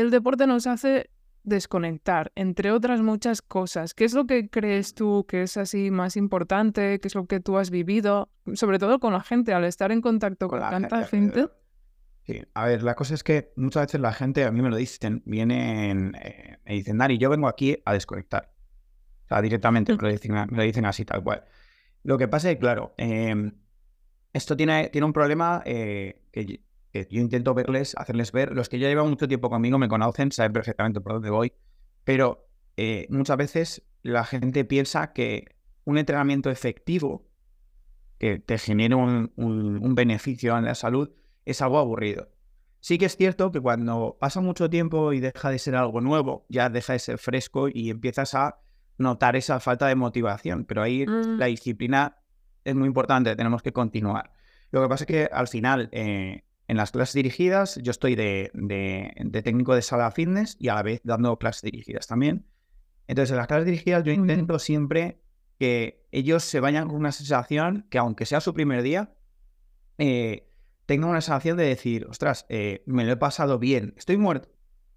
el 0.01 0.11
deporte 0.11 0.47
nos 0.47 0.67
hace 0.67 1.11
desconectar, 1.47 2.33
entre 2.35 2.73
otras 2.73 3.01
muchas 3.01 3.41
cosas. 3.41 3.95
¿Qué 3.95 4.05
es 4.05 4.15
lo 4.15 4.27
que 4.27 4.51
crees 4.51 4.95
tú 4.95 5.25
que 5.29 5.43
es 5.43 5.57
así 5.57 5.91
más 5.91 6.17
importante? 6.17 6.99
¿Qué 6.99 7.09
es 7.09 7.15
lo 7.15 7.27
que 7.27 7.41
tú 7.41 7.57
has 7.57 7.71
vivido? 7.71 8.29
Sobre 8.55 8.79
todo 8.79 8.99
con 8.99 9.13
la 9.13 9.23
gente, 9.23 9.55
al 9.55 9.65
estar 9.65 9.93
en 9.93 10.01
contacto 10.01 10.49
con, 10.49 10.61
tanta 10.61 11.05
gente. 11.05 11.49
Sí, 12.25 12.43
a 12.55 12.67
ver, 12.67 12.83
la 12.83 12.97
cosa 12.97 13.15
es 13.15 13.23
que 13.23 13.53
muchas 13.55 13.87
veces 13.87 14.01
la 14.01 14.13
gente, 14.13 14.45
a 14.45 14.51
mí 14.51 14.61
me 14.61 14.69
lo 14.69 14.77
dicen, 14.77 15.23
vienen, 15.25 16.17
eh, 16.21 16.59
me 16.65 16.75
dicen, 16.75 16.99
Dani, 16.99 17.17
yo 17.19 17.31
vengo 17.31 17.47
aquí 17.47 17.79
a 17.85 17.93
desconectar. 17.93 18.53
O 19.25 19.29
sea, 19.29 19.41
directamente 19.41 19.93
me, 19.93 20.03
lo 20.03 20.09
dicen, 20.09 20.33
me 20.33 20.57
lo 20.57 20.63
dicen 20.65 20.85
así, 20.85 21.05
tal 21.05 21.23
cual. 21.23 21.45
Lo 22.03 22.19
que 22.19 22.27
pasa 22.27 22.51
es 22.51 22.57
que, 22.57 22.61
claro, 22.61 22.95
em, 22.97 23.53
esto 24.33 24.57
tiene, 24.57 24.89
tiene 24.89 25.05
un 25.05 25.13
problema 25.13 25.63
eh, 25.65 26.25
que 26.33 26.61
que 27.05 27.15
yo 27.15 27.21
intento 27.21 27.55
verles, 27.55 27.95
hacerles 27.97 28.33
ver, 28.33 28.53
los 28.53 28.69
que 28.69 28.79
ya 28.79 28.89
llevan 28.89 29.09
mucho 29.09 29.29
tiempo 29.29 29.51
conmigo 29.51 29.79
me 29.79 29.89
conocen, 29.89 30.33
saben 30.33 30.53
perfectamente 30.53 31.01
por 31.01 31.15
dónde 31.15 31.31
voy, 31.31 31.53
pero 32.05 32.49
eh, 32.77 33.07
muchas 33.11 33.37
veces 33.37 33.83
la 34.03 34.25
gente 34.25 34.65
piensa 34.65 35.13
que 35.13 35.57
un 35.85 35.99
entrenamiento 35.99 36.51
efectivo 36.51 37.27
que 38.19 38.39
te 38.39 38.59
genere 38.59 38.95
un, 38.95 39.33
un 39.37 39.95
beneficio 39.95 40.57
en 40.57 40.65
la 40.65 40.75
salud 40.75 41.11
es 41.45 41.61
algo 41.63 41.79
aburrido. 41.79 42.29
Sí 42.81 42.99
que 42.99 43.07
es 43.07 43.17
cierto 43.17 43.51
que 43.51 43.61
cuando 43.61 44.17
pasa 44.21 44.41
mucho 44.41 44.71
tiempo 44.71 45.13
y 45.13 45.21
deja 45.21 45.51
de 45.51 45.59
ser 45.59 45.75
algo 45.77 46.01
nuevo, 46.01 46.47
ya 46.49 46.71
deja 46.71 46.93
de 46.93 46.99
ser 46.99 47.19
fresco 47.19 47.69
y 47.69 47.91
empiezas 47.91 48.35
a 48.35 48.61
notar 48.99 49.37
esa 49.37 49.61
falta 49.61 49.87
de 49.89 49.97
motivación, 49.97 50.65
pero 50.65 50.83
ahí 50.83 51.05
Mm. 51.07 51.39
la 51.39 51.47
disciplina 51.47 52.17
es 52.65 52.75
muy 52.75 52.87
importante, 52.87 53.35
tenemos 53.37 53.63
que 53.63 53.73
continuar. 53.73 54.33
Lo 54.71 54.83
que 54.83 54.89
pasa 54.89 55.05
es 55.05 55.09
que 55.09 55.29
al 55.31 55.49
final, 55.49 55.89
eh, 55.93 56.45
en 56.69 56.77
las 56.77 56.91
clases 56.91 57.15
dirigidas, 57.15 57.77
yo 57.83 57.91
estoy 57.91 58.15
de, 58.17 58.51
de- 58.55 59.13
de 59.17 59.43
técnico 59.43 59.75
de 59.75 59.83
sala 59.83 60.11
fitness 60.11 60.57
y 60.59 60.69
a 60.69 60.75
la 60.75 60.83
vez 60.83 61.01
dando 61.05 61.39
clases 61.39 61.63
dirigidas 61.63 62.07
también. 62.07 62.47
Entonces, 63.07 63.31
en 63.31 63.37
las 63.37 63.47
clases 63.47 63.67
dirigidas 63.67 64.03
yo 64.05 64.13
intento 64.13 64.59
siempre 64.59 65.21
que 65.59 66.05
ellos 66.11 66.43
se 66.45 66.61
vayan 66.61 66.89
con 66.89 66.97
una 66.97 67.13
sensación 67.13 67.87
que 67.89 67.99
aunque 67.99 68.27
sea 68.27 68.41
su 68.41 68.53
primer 68.53 68.83
día, 68.83 69.15
eh, 69.99 70.51
tengan 70.87 71.11
una 71.11 71.21
sensación 71.21 71.57
de 71.57 71.65
decir, 71.65 72.07
ostras, 72.11 72.47
eh, 72.49 72.83
me 72.87 73.05
lo 73.05 73.13
he 73.13 73.17
pasado 73.17 73.59
bien, 73.59 73.95
estoy 73.97 74.17
muerto, 74.17 74.49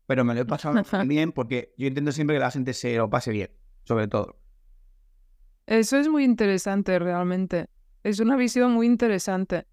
pero 0.07 0.25
me 0.25 0.33
lo 0.33 0.41
he 0.41 0.45
pasado 0.45 0.81
bien 1.05 1.31
porque 1.31 1.73
yo 1.77 1.87
intento 1.87 2.11
siempre 2.11 2.35
que 2.35 2.39
la 2.41 2.51
gente 2.51 2.73
se 2.73 2.95
lo 2.97 3.09
pase 3.09 3.31
bien, 3.31 3.51
sobre 3.83 4.07
todo. 4.07 4.39
Eso 5.67 5.97
es 5.97 6.07
muy 6.09 6.23
interesante 6.23 6.97
realmente. 6.97 7.67
Es 8.03 8.19
una 8.19 8.35
visión 8.35 8.71
muy 8.71 8.87
interesante. 8.87 9.67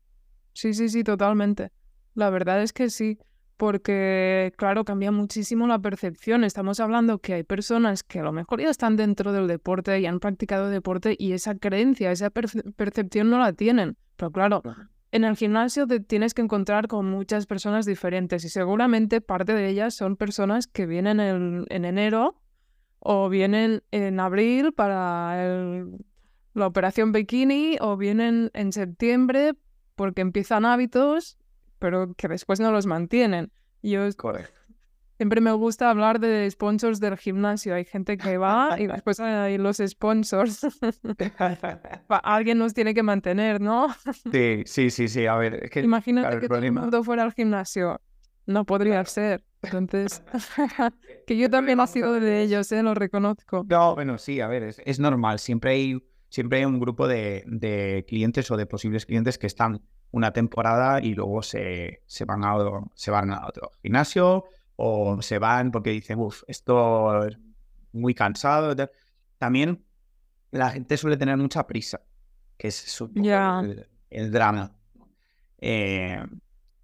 Sí, 0.53 0.75
sí, 0.75 0.89
sí, 0.89 1.03
totalmente. 1.05 1.71
La 2.17 2.31
verdad 2.31 2.63
es 2.63 2.73
que 2.73 2.89
sí, 2.91 3.19
porque 3.59 4.53
claro, 4.57 4.85
cambia 4.85 5.13
muchísimo 5.13 5.67
la 5.67 5.79
percepción. 5.79 6.45
Estamos 6.45 6.81
hablando 6.81 7.19
que 7.19 7.35
hay 7.35 7.43
personas 7.45 8.03
que 8.03 8.21
a 8.21 8.23
lo 8.23 8.33
mejor 8.33 8.61
ya 8.61 8.71
están 8.71 8.97
dentro 8.97 9.33
del 9.33 9.47
deporte 9.47 10.01
y 10.01 10.07
han 10.07 10.19
practicado 10.19 10.69
deporte 10.71 11.15
y 11.19 11.33
esa 11.33 11.55
creencia, 11.57 12.11
esa 12.11 12.31
perce- 12.31 12.63
percepción 12.75 13.31
no 13.31 13.39
la 13.39 13.53
tienen. 13.53 13.97
Pero 14.17 14.33
claro, 14.33 14.63
en 15.13 15.25
el 15.25 15.37
gimnasio 15.37 15.87
te 15.87 16.01
tienes 16.01 16.33
que 16.33 16.41
encontrar 16.41 16.89
con 16.89 17.09
muchas 17.09 17.47
personas 17.47 17.85
diferentes 17.85 18.45
y 18.45 18.49
seguramente 18.49 19.21
parte 19.21 19.53
de 19.53 19.69
ellas 19.69 19.95
son 19.95 20.17
personas 20.17 20.67
que 20.67 20.87
vienen 20.87 21.21
en, 21.21 21.67
en 21.69 21.85
enero 21.85 22.41
o 22.99 23.29
vienen 23.29 23.83
en 23.91 24.19
abril 24.21 24.73
para 24.73 25.45
el- 25.45 25.99
la 26.55 26.67
operación 26.67 27.13
bikini 27.13 27.77
o 27.83 27.99
vienen 27.99 28.51
en 28.55 28.73
septiembre 28.73 29.53
porque 29.95 30.23
empiezan 30.23 30.65
hábitos 30.65 31.37
pero 31.79 32.15
que 32.15 32.29
después 32.29 32.61
no 32.61 32.71
los 32.73 32.87
mantienen. 32.87 33.51
Yo 33.83 34.01
Correcto. 34.17 34.53
siempre 35.17 35.41
me 35.41 35.53
gusta 35.53 35.91
hablar 35.91 36.19
de 36.21 36.51
sponsors 36.51 36.99
del 37.01 37.17
gimnasio. 37.17 37.75
Hay 37.75 37.85
gente 37.85 38.17
que 38.19 38.37
va 38.39 38.77
y 38.79 38.87
después 38.89 39.21
hay 39.21 39.59
los 39.59 39.77
sponsors. 39.87 40.67
Alguien 42.09 42.59
nos 42.59 42.75
tiene 42.75 42.95
que 42.95 43.03
mantener, 43.03 43.61
¿no? 43.61 43.89
Sí, 44.33 44.63
sí, 44.67 44.91
sí, 44.91 45.09
sí. 45.09 45.27
A 45.27 45.37
ver, 45.37 45.65
es 45.65 45.71
que 45.71 45.81
Imagínate 45.81 46.27
que 46.29 46.35
todo 46.35 46.43
el 46.43 46.49
problema- 46.49 46.81
mundo 46.83 47.03
fuera 47.05 47.23
al 47.23 47.33
gimnasio. 47.33 48.01
No 48.47 48.65
podría 48.65 49.05
ser. 49.05 49.45
Entonces, 49.63 50.23
que 51.27 51.37
yo 51.37 51.51
también 51.51 51.81
he 51.81 51.87
sido 51.89 52.13
de 52.21 52.43
ellos, 52.43 52.71
¿eh? 52.71 52.83
Lo 52.83 52.95
reconozco. 52.95 53.65
No, 53.69 53.95
bueno, 53.97 54.19
sí, 54.19 54.41
a 54.41 54.47
ver, 54.47 54.63
es, 54.63 54.81
es 54.85 55.01
normal. 55.01 55.39
Siempre 55.41 55.73
hay, 55.73 55.99
siempre 56.37 56.59
hay 56.59 56.65
un 56.67 56.79
grupo 56.79 57.09
de, 57.09 57.43
de 57.47 58.05
clientes 58.07 58.51
o 58.51 58.57
de 58.59 58.67
posibles 58.67 59.07
clientes 59.07 59.39
que 59.39 59.47
están 59.47 59.81
una 60.11 60.33
temporada 60.33 61.01
y 61.03 61.15
luego 61.15 61.43
se, 61.43 62.03
se, 62.07 62.25
van, 62.27 62.45
a, 62.45 62.55
otro- 62.55 62.93
se 62.95 63.11
van 63.11 63.31
a 63.31 63.47
otro 63.47 63.71
gimnasio 63.83 64.45
o 64.77 65.21
se 65.23 65.39
van 65.39 65.71
porque 65.71 65.91
dicen, 65.91 66.19
uff, 66.19 66.43
esto 66.47 67.27
es 67.27 67.39
muy 67.93 68.15
cansado. 68.15 68.73
y 68.73 68.77
tal". 68.77 68.91
También 69.39 69.83
la 70.51 70.71
gente 70.71 70.97
suele 70.99 71.17
tener 71.17 71.37
mucha 71.39 71.67
prisa, 71.67 72.01
que 72.59 72.69
es 72.69 73.01
el, 73.15 73.87
el 74.11 74.31
drama. 74.31 74.77
Eh, 75.59 76.23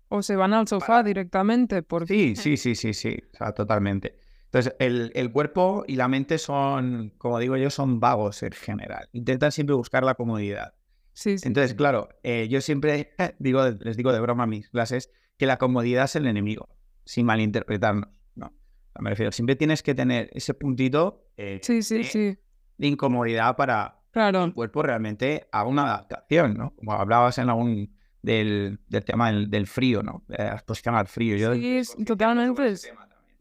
O 0.08 0.22
se 0.22 0.34
van 0.36 0.52
al 0.54 0.66
sofá 0.66 0.86
Para- 0.86 1.02
directamente. 1.02 1.82
Porque... 1.82 2.14
Sí, 2.14 2.36
sí, 2.36 2.56
sí, 2.56 2.74
sí, 2.74 2.94
sí, 2.94 3.16
o 3.34 3.36
sea, 3.36 3.52
totalmente. 3.52 4.16
Entonces, 4.52 4.74
el, 4.80 5.12
el 5.14 5.32
cuerpo 5.32 5.82
y 5.88 5.96
la 5.96 6.08
mente 6.08 6.36
son, 6.36 7.14
como 7.16 7.38
digo 7.38 7.56
yo, 7.56 7.70
son 7.70 8.00
vagos 8.00 8.42
en 8.42 8.52
general. 8.52 9.08
Intentan 9.12 9.50
siempre 9.50 9.74
buscar 9.74 10.04
la 10.04 10.14
comodidad. 10.14 10.74
Sí, 11.14 11.38
sí, 11.38 11.48
Entonces, 11.48 11.70
sí. 11.70 11.76
claro, 11.78 12.10
eh, 12.22 12.48
yo 12.50 12.60
siempre 12.60 13.14
digo, 13.38 13.64
les 13.80 13.96
digo 13.96 14.12
de 14.12 14.20
broma 14.20 14.44
a 14.44 14.46
mis 14.46 14.68
clases 14.68 15.10
que 15.38 15.46
la 15.46 15.56
comodidad 15.56 16.04
es 16.04 16.16
el 16.16 16.26
enemigo, 16.26 16.68
sin 17.06 17.24
malinterpretarnos. 17.24 18.10
No, 18.34 18.52
me 19.00 19.08
refiero, 19.08 19.32
siempre 19.32 19.56
tienes 19.56 19.82
que 19.82 19.94
tener 19.94 20.28
ese 20.34 20.52
puntito 20.52 21.30
eh, 21.38 21.58
de, 21.66 22.86
incomodidad 22.86 23.56
para 23.56 24.02
que 24.12 24.20
el 24.20 24.52
cuerpo 24.52 24.82
realmente 24.82 25.48
haga 25.50 25.66
una 25.66 25.84
adaptación, 25.84 26.58
¿no? 26.58 26.74
Como 26.76 26.92
hablabas 26.92 27.38
en 27.38 27.48
algún 27.48 27.96
del, 28.20 28.80
del 28.86 29.04
tema 29.06 29.32
del, 29.32 29.48
del 29.48 29.66
frío, 29.66 30.02
¿no? 30.02 30.24
La 30.28 30.52
exposición 30.52 30.94
al 30.94 31.06
frío. 31.06 31.36
Yo 31.38 31.54
Sí, 31.54 32.04
totalmente 32.04 32.76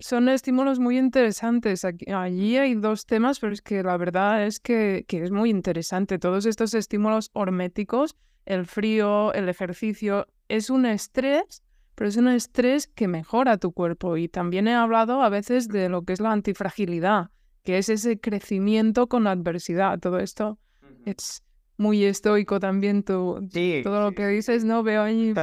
Son 0.02 0.30
estímulos 0.30 0.80
muy 0.80 0.98
interesantes. 0.98 1.86
Aquí, 1.86 2.12
allí 2.12 2.58
hay 2.58 2.74
dos 2.74 3.06
temas, 3.06 3.40
pero 3.40 3.54
es 3.54 3.62
que 3.62 3.84
la 3.84 3.98
verdad 3.98 4.46
es 4.46 4.60
que, 4.60 5.06
que 5.08 5.24
es 5.24 5.32
muy 5.32 5.50
interesante. 5.50 6.18
Todos 6.18 6.46
estos 6.46 6.74
estímulos 6.74 7.30
horméticos, 7.34 8.16
el 8.46 8.66
frío, 8.66 9.32
el 9.34 9.48
ejercicio, 9.48 10.28
es 10.50 10.72
un 10.72 10.86
estrés, 10.88 11.64
pero 11.96 12.10
es 12.10 12.18
un 12.18 12.28
estrés 12.30 12.88
que 12.88 13.08
mejora 13.08 13.58
tu 13.58 13.72
cuerpo. 13.74 14.18
Y 14.18 14.28
también 14.28 14.68
he 14.68 14.74
hablado 14.74 15.22
a 15.22 15.30
veces 15.30 15.68
de 15.68 15.88
lo 15.88 16.02
que 16.02 16.14
es 16.14 16.20
la 16.20 16.32
antifragilidad, 16.32 17.30
que 17.64 17.78
es 17.78 17.90
ese 17.90 18.20
crecimiento 18.20 19.08
con 19.08 19.26
la 19.26 19.32
adversidad. 19.32 20.00
Todo 20.00 20.18
esto 20.18 20.58
es 21.06 21.44
muy 21.78 22.04
estoico 22.04 22.60
también. 22.60 23.04
Tu, 23.04 23.48
Sí, 23.52 23.82
todo 23.84 24.02
lo 24.02 24.12
que 24.14 24.28
dices, 24.28 24.66
¿no? 24.66 24.82
Veo 24.82 25.04
ahí... 25.04 25.34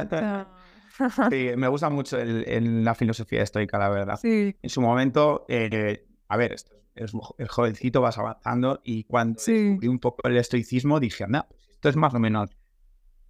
Sí, 1.29 1.49
me 1.57 1.67
gusta 1.67 1.89
mucho 1.89 2.19
el- 2.19 2.43
el- 2.47 2.83
la 2.83 2.95
filosofía 2.95 3.41
estoica, 3.43 3.77
la 3.77 3.89
verdad. 3.89 4.19
sí, 4.21 4.55
En 4.61 4.69
su 4.69 4.81
momento, 4.81 5.45
eh, 5.47 6.05
a 6.27 6.37
ver, 6.37 6.53
esto 6.53 6.73
es 6.95 7.13
el 7.37 7.47
jovencito, 7.47 8.01
vas 8.01 8.17
avanzando 8.17 8.81
y 8.83 9.03
cuando 9.05 9.39
Sí. 9.39 9.53
descubrí 9.53 9.87
un 9.87 9.99
poco 9.99 10.27
el 10.27 10.37
estoicismo 10.37 10.99
dije, 10.99 11.23
anda, 11.23 11.47
pues 11.49 11.67
esto 11.69 11.89
es 11.89 11.95
más 11.95 12.13
o 12.13 12.19
menos 12.19 12.49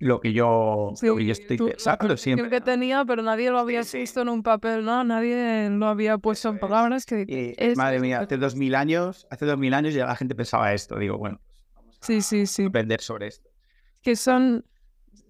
lo 0.02 0.22
que 0.22 0.32
yo, 0.32 0.94
lo 1.02 1.16
que 1.18 1.26
yo 1.26 1.36
Sí, 1.36 1.42
estoy 1.42 1.58
tú- 1.58 1.66
pensando 1.68 2.16
siempre. 2.18 2.50
que 2.50 2.60
¿no? 2.60 2.66
tenía, 2.66 3.04
pero 3.06 3.22
nadie 3.22 3.52
lo 3.52 3.60
había 3.60 3.84
Sí, 3.84 3.90
sí. 3.92 3.98
puesto 3.98 4.22
en 4.22 4.30
un 4.30 4.44
papel, 4.44 4.86
¿no? 4.86 5.04
Nadie 5.04 5.70
lo 5.70 5.88
había 5.88 6.18
puesto 6.18 6.48
en 6.50 6.58
palabras 6.58 7.06
que... 7.06 7.26
Es- 7.58 7.78
madre 7.78 8.00
mía, 8.00 8.22
hace 8.22 8.38
dos 8.38 8.56
mil 8.56 8.76
años, 8.76 9.28
hace 9.30 9.46
dos 9.46 9.58
mil 9.58 9.74
años 9.74 9.94
ya 9.94 10.06
la 10.06 10.16
gente 10.16 10.36
pensaba 10.36 10.74
esto. 10.74 10.98
Digo, 10.98 11.18
bueno, 11.18 11.42
pues 11.44 11.62
vamos 11.76 11.98
a 12.02 12.06
Sí, 12.06 12.22
sí, 12.22 12.46
sí. 12.48 12.64
aprender 12.64 13.02
sobre 13.02 13.28
esto. 13.28 13.50
Que 14.02 14.16
son, 14.16 14.66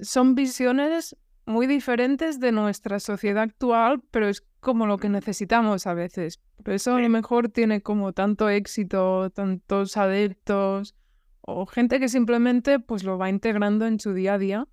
son 0.02 0.36
visiones 0.36 1.18
muy 1.50 1.68
diferentes 1.68 2.40
de 2.40 2.52
nuestra 2.52 3.00
sociedad 3.00 3.44
actual, 3.44 4.02
pero 4.12 4.30
es 4.30 4.46
como 4.60 4.86
lo 4.86 4.98
que 4.98 5.10
necesitamos 5.10 5.88
a 5.88 5.94
veces. 5.94 6.40
Por 6.64 6.74
eso 6.76 6.96
a 6.96 7.00
lo 7.00 7.10
mejor 7.10 7.50
tiene 7.50 7.82
como 7.82 8.14
tanto 8.14 8.50
éxito, 8.50 9.32
tantos 9.32 9.98
adeptos, 9.98 10.96
o 11.42 11.66
gente 11.66 12.00
que 12.00 12.08
simplemente 12.08 12.80
pues 12.80 13.04
lo 13.04 13.18
va 13.18 13.30
integrando 13.30 13.88
en 13.88 14.00
su 14.00 14.14
día 14.14 14.36
a 14.36 14.38
día, 14.38 14.68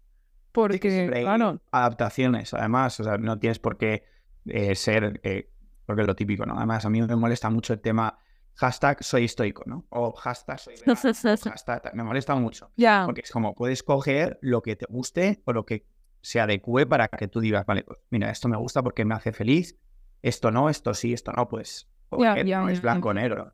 porque, 0.52 1.10
claro, 1.10 1.60
adaptaciones, 1.70 2.54
además, 2.54 2.98
o 3.00 3.04
sea, 3.04 3.18
no 3.18 3.38
tienes 3.38 3.58
por 3.58 3.76
qué 3.76 4.04
eh, 4.46 4.74
ser, 4.74 5.20
eh, 5.22 5.50
porque 5.86 6.02
es 6.02 6.08
lo 6.08 6.16
típico, 6.16 6.46
¿no? 6.46 6.56
Además, 6.56 6.84
a 6.84 6.90
mí 6.90 7.00
me 7.00 7.16
molesta 7.16 7.50
mucho 7.50 7.72
el 7.72 7.80
tema 7.80 8.18
hashtag 8.54 9.02
soy 9.02 9.26
estoico, 9.26 9.64
¿no? 9.66 9.86
O 9.90 10.12
hashtag 10.12 10.58
soy 10.58 10.74
vegano, 10.76 10.94
hashtag, 11.50 11.94
me 11.94 12.02
molesta 12.02 12.34
mucho, 12.34 12.70
ya, 12.76 13.04
porque 13.06 13.22
es 13.22 13.30
como 13.30 13.54
puedes 13.54 13.82
coger 13.82 14.38
lo 14.42 14.62
que 14.62 14.76
te 14.76 14.86
guste 14.88 15.42
o 15.44 15.52
lo 15.52 15.64
que 15.64 15.86
se 16.26 16.40
adecue 16.40 16.86
para 16.86 17.06
que 17.06 17.28
tú 17.28 17.38
digas, 17.38 17.64
vale, 17.66 17.84
pues 17.84 18.00
mira, 18.10 18.32
esto 18.32 18.48
me 18.48 18.56
gusta 18.56 18.82
porque 18.82 19.04
me 19.04 19.14
hace 19.14 19.32
feliz, 19.32 19.76
esto 20.22 20.50
no, 20.50 20.68
esto 20.68 20.92
sí, 20.92 21.12
esto 21.12 21.30
no, 21.30 21.46
pues, 21.46 21.86
ya, 22.18 22.42
no 22.42 22.68
es 22.68 22.82
blanco 22.82 23.10
o 23.10 23.14
negro. 23.14 23.52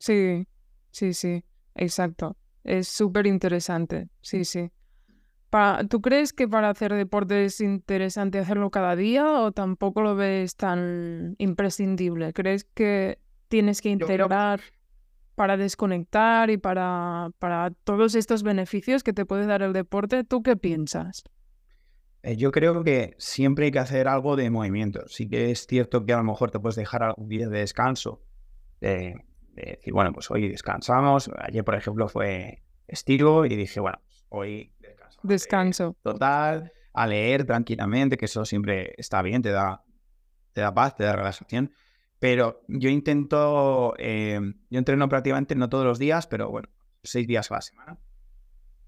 Sí, 0.00 0.44
sí, 0.90 1.14
sí, 1.14 1.44
exacto. 1.76 2.36
Es 2.64 2.88
súper 2.88 3.28
interesante, 3.28 4.08
sí, 4.20 4.44
sí. 4.44 4.68
Pa- 5.48 5.84
¿Tú 5.88 6.00
crees 6.00 6.32
que 6.32 6.48
para 6.48 6.70
hacer 6.70 6.92
deporte 6.92 7.44
es 7.44 7.60
interesante 7.60 8.40
hacerlo 8.40 8.70
cada 8.70 8.96
día 8.96 9.40
o 9.40 9.52
tampoco 9.52 10.02
lo 10.02 10.16
ves 10.16 10.56
tan 10.56 11.36
imprescindible? 11.38 12.32
¿Crees 12.32 12.64
que 12.64 13.20
tienes 13.46 13.80
que 13.80 13.90
integrar 13.90 14.60
para 15.36 15.56
desconectar 15.56 16.50
y 16.50 16.56
para, 16.56 17.30
para 17.38 17.70
todos 17.84 18.16
estos 18.16 18.42
beneficios 18.42 19.04
que 19.04 19.12
te 19.12 19.24
puede 19.24 19.46
dar 19.46 19.62
el 19.62 19.72
deporte? 19.72 20.24
¿Tú 20.24 20.42
qué 20.42 20.56
piensas? 20.56 21.22
Eh, 22.28 22.36
Yo 22.36 22.52
creo 22.52 22.84
que 22.84 23.14
siempre 23.18 23.66
hay 23.66 23.72
que 23.72 23.78
hacer 23.78 24.06
algo 24.06 24.36
de 24.36 24.50
movimiento. 24.50 25.08
Sí 25.08 25.28
que 25.28 25.50
es 25.50 25.66
cierto 25.66 26.04
que 26.04 26.12
a 26.12 26.18
lo 26.18 26.24
mejor 26.24 26.50
te 26.50 26.60
puedes 26.60 26.76
dejar 26.76 27.02
algún 27.02 27.28
día 27.28 27.48
de 27.48 27.60
descanso. 27.60 28.22
De, 28.80 29.24
de 29.54 29.62
decir, 29.76 29.94
bueno, 29.94 30.12
pues 30.12 30.30
hoy 30.30 30.48
descansamos. 30.48 31.30
Ayer, 31.38 31.64
por 31.64 31.74
ejemplo, 31.74 32.06
fue 32.08 32.62
estiro 32.86 33.46
y 33.46 33.56
dije, 33.56 33.80
bueno, 33.80 33.98
pues 34.06 34.26
hoy 34.28 34.72
descansamos. 34.78 35.22
de 35.22 35.34
Descanso. 35.34 35.96
Total. 36.02 36.72
a 36.92 37.06
leer 37.06 37.44
tranquilamente, 37.44 38.18
que 38.18 38.26
eso 38.26 38.44
siempre 38.44 38.94
está 38.98 39.22
bien, 39.22 39.40
te 39.40 39.50
da, 39.50 39.82
te 40.52 40.60
da 40.60 40.74
paz, 40.74 40.96
te 40.96 41.04
da 41.04 41.16
relajación. 41.16 41.72
Pero 42.18 42.62
yo 42.68 42.90
intento, 42.90 43.94
eh, 43.96 44.40
yo 44.68 44.78
entreno 44.78 45.08
prácticamente 45.08 45.54
no 45.54 45.68
todos 45.68 45.84
los 45.86 45.98
días, 45.98 46.26
pero 46.26 46.50
bueno, 46.50 46.68
seis 47.02 47.26
días 47.26 47.50
a 47.50 47.54
la 47.54 47.60
semana. 47.62 47.98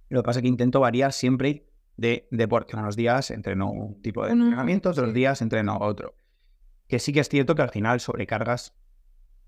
Lo 0.09 0.21
que 0.23 0.27
pasa 0.27 0.41
es 0.41 0.43
que 0.43 0.49
intento 0.49 0.81
variar 0.81 1.13
siempre 1.13 1.70
de 2.01 2.27
deporte. 2.31 2.75
Unos 2.77 2.97
días 2.97 3.31
entreno 3.31 3.71
un 3.71 4.01
tipo 4.01 4.25
de 4.25 4.33
entrenamiento, 4.33 4.89
otros 4.89 5.13
días 5.13 5.43
entreno 5.43 5.77
otro. 5.79 6.15
Que 6.89 6.99
sí 6.99 7.13
que 7.13 7.21
es 7.21 7.29
cierto 7.29 7.55
que 7.55 7.61
al 7.61 7.69
final 7.69 8.01
sobrecargas 8.01 8.75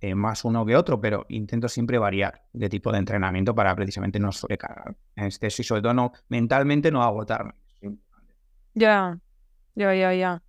eh, 0.01 0.15
más 0.15 0.45
uno 0.45 0.67
que 0.67 0.77
otro, 0.77 1.01
pero 1.01 1.25
intento 1.31 1.67
siempre 1.69 1.97
variar 1.99 2.43
de 2.53 2.69
tipo 2.69 2.93
de 2.93 2.99
entrenamiento 2.99 3.55
para 3.55 3.75
precisamente 3.75 4.21
no 4.21 4.33
sobrecargar 4.33 4.95
en 5.17 5.25
este 5.25 5.47
y 5.47 5.51
sobre 5.51 5.81
todo 5.81 5.95
no, 5.95 6.13
mentalmente 6.29 6.91
no 6.91 7.03
agotarme. 7.03 7.55
Ya, 8.75 9.19
ya, 9.75 9.95
ya, 9.95 10.15
ya. 10.15 10.43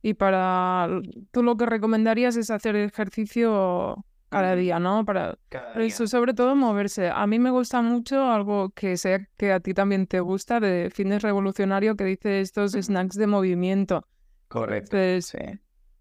Y 0.00 0.14
para 0.14 0.88
tú 1.32 1.42
lo 1.42 1.56
que 1.56 1.66
recomendarías 1.66 2.36
es 2.36 2.50
hacer 2.50 2.76
ejercicio 2.76 4.04
cada 4.32 4.56
día, 4.56 4.78
¿no? 4.78 5.04
Para 5.04 5.38
eso, 5.76 6.06
sobre 6.06 6.32
todo 6.32 6.56
moverse. 6.56 7.10
A 7.10 7.26
mí 7.26 7.38
me 7.38 7.50
gusta 7.50 7.82
mucho 7.82 8.24
algo 8.24 8.70
que 8.70 8.96
sé 8.96 9.28
que 9.36 9.52
a 9.52 9.60
ti 9.60 9.74
también 9.74 10.06
te 10.06 10.20
gusta 10.20 10.58
de 10.58 10.90
fitness 10.90 11.22
revolucionario 11.22 11.96
que 11.96 12.04
dice 12.04 12.40
estos 12.40 12.72
snacks 12.72 13.16
de 13.16 13.26
movimiento. 13.26 14.06
Correcto. 14.48 14.92
Pues, 14.92 15.36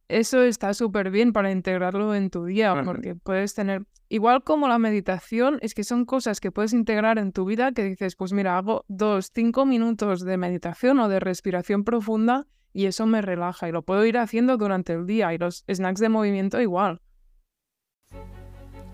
Eso 0.08 0.44
está 0.44 0.74
súper 0.74 1.12
bien 1.12 1.34
para 1.34 1.52
integrarlo 1.52 2.16
en 2.16 2.30
tu 2.30 2.46
día, 2.46 2.82
porque 2.84 3.16
puedes 3.16 3.54
tener, 3.54 3.84
igual 4.08 4.44
como 4.44 4.68
la 4.70 4.80
meditación, 4.80 5.60
es 5.62 5.74
que 5.74 5.84
son 5.84 6.06
cosas 6.06 6.40
que 6.40 6.52
puedes 6.52 6.74
integrar 6.74 7.18
en 7.18 7.34
tu 7.34 7.46
vida 7.46 7.74
que 7.74 7.84
dices, 7.84 8.16
pues 8.16 8.32
mira, 8.32 8.58
hago 8.58 8.86
dos, 8.88 9.32
cinco 9.34 9.66
minutos 9.66 10.22
de 10.22 10.38
meditación 10.38 11.00
o 11.00 11.10
de 11.10 11.20
respiración 11.20 11.84
profunda 11.84 12.48
y 12.74 12.86
eso 12.86 13.06
me 13.06 13.22
relaja 13.22 13.68
y 13.68 13.72
lo 13.74 13.82
puedo 13.82 14.06
ir 14.06 14.18
haciendo 14.18 14.56
durante 14.56 14.94
el 14.94 15.06
día 15.06 15.34
y 15.34 15.38
los 15.38 15.66
snacks 15.70 16.00
de 16.00 16.10
movimiento 16.10 16.62
igual. 16.62 17.02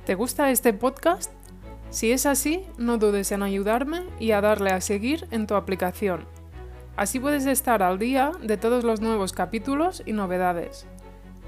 ¿Te 0.07 0.15
gusta 0.15 0.51
este 0.51 0.71
podcast? 0.71 1.33
Si 1.89 2.13
es 2.13 2.25
así, 2.25 2.63
no 2.77 2.97
dudes 2.97 3.33
en 3.33 3.43
ayudarme 3.43 4.05
y 4.21 4.31
a 4.31 4.39
darle 4.39 4.69
a 4.69 4.79
seguir 4.79 5.27
en 5.31 5.47
tu 5.47 5.55
aplicación. 5.55 6.23
Así 6.95 7.19
puedes 7.19 7.45
estar 7.45 7.83
al 7.83 7.99
día 7.99 8.31
de 8.41 8.55
todos 8.55 8.85
los 8.85 9.01
nuevos 9.01 9.33
capítulos 9.33 10.03
y 10.05 10.13
novedades. 10.13 10.87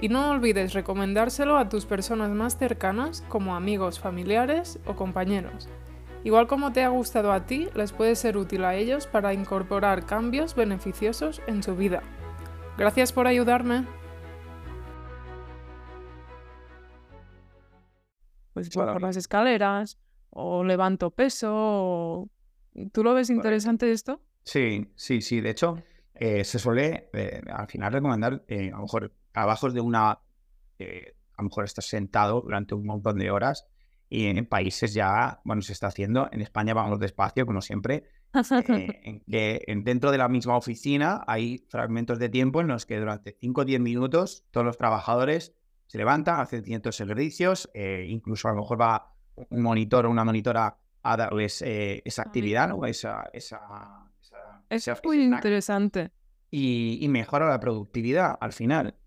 Y 0.01 0.09
no 0.09 0.29
olvides 0.29 0.73
recomendárselo 0.73 1.57
a 1.57 1.69
tus 1.69 1.85
personas 1.85 2.31
más 2.31 2.57
cercanas 2.57 3.23
como 3.29 3.55
amigos, 3.55 4.01
familiares 4.01 4.77
o 4.85 4.93
compañeros. 4.93 5.69
Igual 6.25 6.47
como 6.47 6.73
te 6.73 6.83
ha 6.83 6.89
gustado 6.89 7.31
a 7.31 7.45
ti, 7.45 7.69
les 7.75 7.93
puede 7.93 8.17
ser 8.17 8.35
útil 8.35 8.65
a 8.65 8.75
ellos 8.75 9.07
para 9.07 9.33
incorporar 9.33 10.05
cambios 10.05 10.53
beneficiosos 10.53 11.41
en 11.47 11.63
su 11.63 11.77
vida. 11.77 12.03
Gracias 12.77 13.13
por 13.13 13.25
ayudarme. 13.25 13.85
Pues 18.53 18.69
por 18.69 19.01
las 19.01 19.17
escaleras, 19.17 19.97
o 20.31 20.63
levanto 20.63 21.11
peso, 21.11 22.29
¿Tú 22.91 23.03
lo 23.03 23.13
ves 23.13 23.29
interesante 23.29 23.91
esto? 23.91 24.21
Sí, 24.43 24.91
sí, 24.95 25.21
sí. 25.21 25.41
De 25.41 25.49
hecho, 25.49 25.81
eh, 26.13 26.43
se 26.43 26.59
suele 26.59 27.09
eh, 27.13 27.41
al 27.51 27.67
final 27.67 27.91
recomendar, 27.91 28.43
eh, 28.47 28.71
a 28.73 28.77
lo 28.77 28.83
mejor, 28.83 29.13
abajo 29.33 29.69
de 29.69 29.81
una, 29.81 30.11
a 30.11 30.21
lo 31.37 31.43
mejor 31.43 31.65
estás 31.65 31.85
sentado 31.85 32.41
durante 32.41 32.75
un 32.75 32.85
montón 32.85 33.17
de 33.17 33.31
horas 33.31 33.65
y 34.09 34.25
en 34.25 34.45
países 34.45 34.93
ya, 34.93 35.39
bueno, 35.43 35.61
se 35.61 35.73
está 35.73 35.87
haciendo. 35.87 36.29
En 36.31 36.41
España 36.41 36.73
vamos 36.73 36.99
despacio, 36.99 37.45
como 37.45 37.61
siempre. 37.61 38.05
en 38.33 39.21
que 39.21 39.63
dentro 39.83 40.11
de 40.11 40.17
la 40.19 40.29
misma 40.29 40.55
oficina 40.55 41.23
hay 41.27 41.65
fragmentos 41.69 42.19
de 42.19 42.29
tiempo 42.29 42.61
en 42.61 42.67
los 42.67 42.85
que 42.85 42.99
durante 42.99 43.35
5 43.39 43.61
o 43.61 43.65
10 43.65 43.81
minutos 43.81 44.45
todos 44.51 44.65
los 44.65 44.77
trabajadores 44.77 45.55
se 45.89 45.97
levanta, 45.97 46.39
hace 46.39 46.61
ciertos 46.61 47.01
ejercicios, 47.01 47.67
eh, 47.73 48.05
incluso 48.07 48.47
a 48.47 48.51
lo 48.51 48.61
mejor 48.61 48.79
va 48.79 49.11
un 49.35 49.63
monitor 49.63 50.05
o 50.05 50.11
una 50.11 50.23
monitora 50.23 50.77
a 51.01 51.17
darles 51.17 51.63
eh, 51.63 52.03
esa 52.05 52.21
actividad 52.21 52.73
o 52.73 52.85
esa, 52.85 53.27
esa, 53.33 53.59
es 54.69 54.87
muy 55.03 55.23
interesante. 55.23 56.11
Y, 56.51 57.07
mejora 57.09 57.49
la 57.49 57.59
productividad 57.59 58.37
al 58.39 58.53
final. 58.53 58.97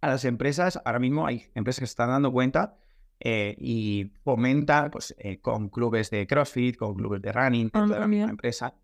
A 0.00 0.08
las 0.08 0.24
empresas, 0.24 0.80
ahora 0.84 0.98
mismo 0.98 1.24
hay 1.24 1.46
empresas 1.54 1.80
que 1.80 1.86
se 1.86 1.92
están 1.92 2.08
dando 2.08 2.32
cuenta 2.32 2.76
eh, 3.20 3.54
y 3.56 4.10
fomenta 4.24 4.90
pues, 4.90 5.14
con 5.40 5.68
clubes 5.68 6.10
de 6.10 6.26
CrossFit, 6.26 6.76
con 6.76 6.96
clubes 6.96 7.22
de 7.22 7.30
running, 7.30 7.70
ah, 7.74 7.86
de 7.86 7.96
la 7.96 8.30
empresa. 8.30 8.74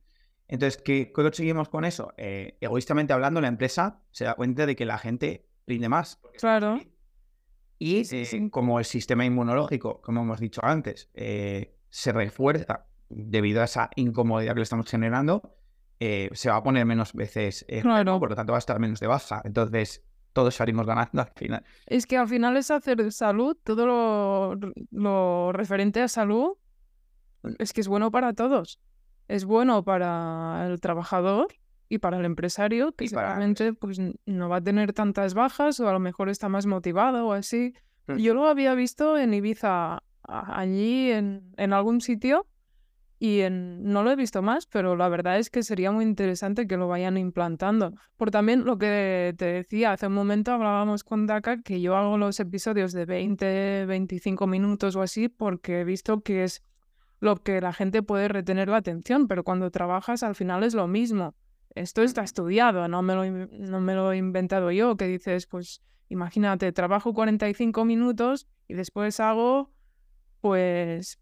Entonces, 0.47 0.81
¿qué 0.81 1.11
conseguimos 1.11 1.69
con 1.69 1.85
eso? 1.85 2.15
egoístamente 2.17 3.13
hablando, 3.13 3.41
la 3.41 3.49
empresa 3.49 4.03
se 4.13 4.25
da 4.25 4.35
cuenta 4.35 4.67
de 4.67 4.77
que 4.77 4.85
la 4.85 4.99
gente 4.99 5.49
rinde 5.67 5.89
más. 5.89 6.21
Claro. 6.39 6.79
Y 7.79 8.49
como 8.51 8.79
el 8.79 8.85
sistema 8.85 9.25
inmunológico, 9.25 10.01
como 10.01 10.23
hemos 10.23 10.41
dicho 10.41 10.61
antes, 10.65 11.11
eh, 11.15 11.77
se 11.91 12.13
refuerza 12.13 12.87
debido 13.09 13.61
a 13.61 13.65
esa 13.65 13.91
incomodidad 13.97 14.53
que 14.55 14.61
le 14.61 14.63
estamos 14.65 14.89
generando, 14.89 15.57
eh, 16.01 16.31
se 16.33 16.51
va 16.51 16.57
a 16.57 16.63
poner 16.63 16.87
menos 16.87 17.13
veces, 17.13 17.67
claro. 17.83 18.19
por 18.19 18.31
lo 18.31 18.37
tanto 18.37 18.53
va 18.53 18.59
a 18.59 18.61
estar 18.61 18.79
menos 18.79 19.01
de 19.01 19.07
baja. 19.07 19.43
Entonces, 19.45 20.05
todos 20.33 20.55
salimos 20.55 20.87
ganando 20.87 21.23
al 21.23 21.33
final. 21.35 21.65
Es 21.87 22.07
que 22.07 22.17
al 22.17 22.29
final 22.29 22.57
es 22.57 22.71
hacer 22.71 23.13
salud, 23.13 23.57
todo 23.63 23.87
lo, 23.87 24.55
lo 24.91 25.53
referente 25.53 26.01
a 26.03 26.09
salud, 26.09 26.57
es 27.59 27.73
que 27.73 27.81
es 27.81 27.89
bueno 27.89 28.11
para 28.11 28.33
todos. 28.33 28.81
Es 29.29 29.45
bueno 29.45 29.85
para 29.85 30.67
el 30.67 30.81
trabajador 30.81 31.49
y 31.89 31.99
para 31.99 32.19
el 32.19 32.25
empresario, 32.25 32.93
que 32.93 33.09
seguramente 33.09 33.73
pues, 33.73 34.01
no 34.27 34.49
va 34.49 34.57
a 34.57 34.61
tener 34.61 34.93
tantas 34.93 35.35
bajas 35.35 35.81
o 35.81 35.89
a 35.89 35.93
lo 35.93 36.01
mejor 36.01 36.29
está 36.29 36.49
más 36.49 36.67
motivado 36.67 37.27
o 37.27 37.33
así. 37.33 37.75
Mm. 38.07 38.17
Yo 38.17 38.35
lo 38.35 38.47
había 38.47 38.75
visto 38.75 39.19
en 39.19 39.35
Ibiza, 39.35 40.03
allí 40.23 41.11
en, 41.11 41.53
en 41.57 41.73
algún 41.73 42.01
sitio, 42.01 42.47
y 43.19 43.41
en, 43.41 43.83
no 43.85 44.03
lo 44.03 44.11
he 44.11 44.17
visto 44.17 44.43
más, 44.43 44.67
pero 44.67 44.97
la 44.97 45.09
verdad 45.09 45.39
es 45.39 45.49
que 45.49 45.63
sería 45.63 45.91
muy 45.91 46.05
interesante 46.05 46.67
que 46.67 46.77
lo 46.77 46.89
vayan 46.89 47.17
implantando. 47.17 47.95
Por 48.17 48.31
también 48.31 48.65
lo 48.65 48.77
que 48.77 49.35
te 49.39 49.47
decía, 49.47 49.93
hace 49.93 50.09
un 50.09 50.15
momento 50.15 50.53
hablábamos 50.53 51.05
con 51.05 51.27
Daka 51.27 51.63
que 51.63 51.81
yo 51.81 51.97
hago 51.97 52.19
los 52.19 52.39
episodios 52.41 52.93
de 52.93 53.07
20, 53.07 53.87
25 53.87 54.47
minutos 54.47 54.97
o 54.97 55.03
así 55.03 55.29
porque 55.29 55.81
he 55.81 55.85
visto 55.85 56.21
que 56.23 56.45
es 56.45 56.63
lo 57.21 57.37
que 57.37 57.61
la 57.61 57.73
gente 57.73 58.03
puede 58.03 58.29
retener 58.29 58.69
la 58.69 58.79
atención, 58.79 59.27
pero 59.29 59.45
cuando 59.45 59.71
trabajas 59.71 60.23
al 60.23 60.35
final 60.35 60.63
es 60.63 60.75
lo 60.75 60.87
mismo 60.87 61.35
esto 61.75 62.03
está 62.03 62.23
estudiado, 62.23 62.87
no 62.89 63.03
me, 63.03 63.15
lo, 63.15 64.13
he 64.13 64.17
inventado 64.17 64.71
yo, 64.71 64.97
que 64.97 65.07
dices, 65.07 65.47
pues 65.47 65.83
imagínate, 66.09 66.73
trabajo 66.73 67.13
45 67.13 67.85
minutos 67.85 68.47
y 68.69 68.75
después 68.75 69.19
hago 69.21 69.73
pues 70.41 71.19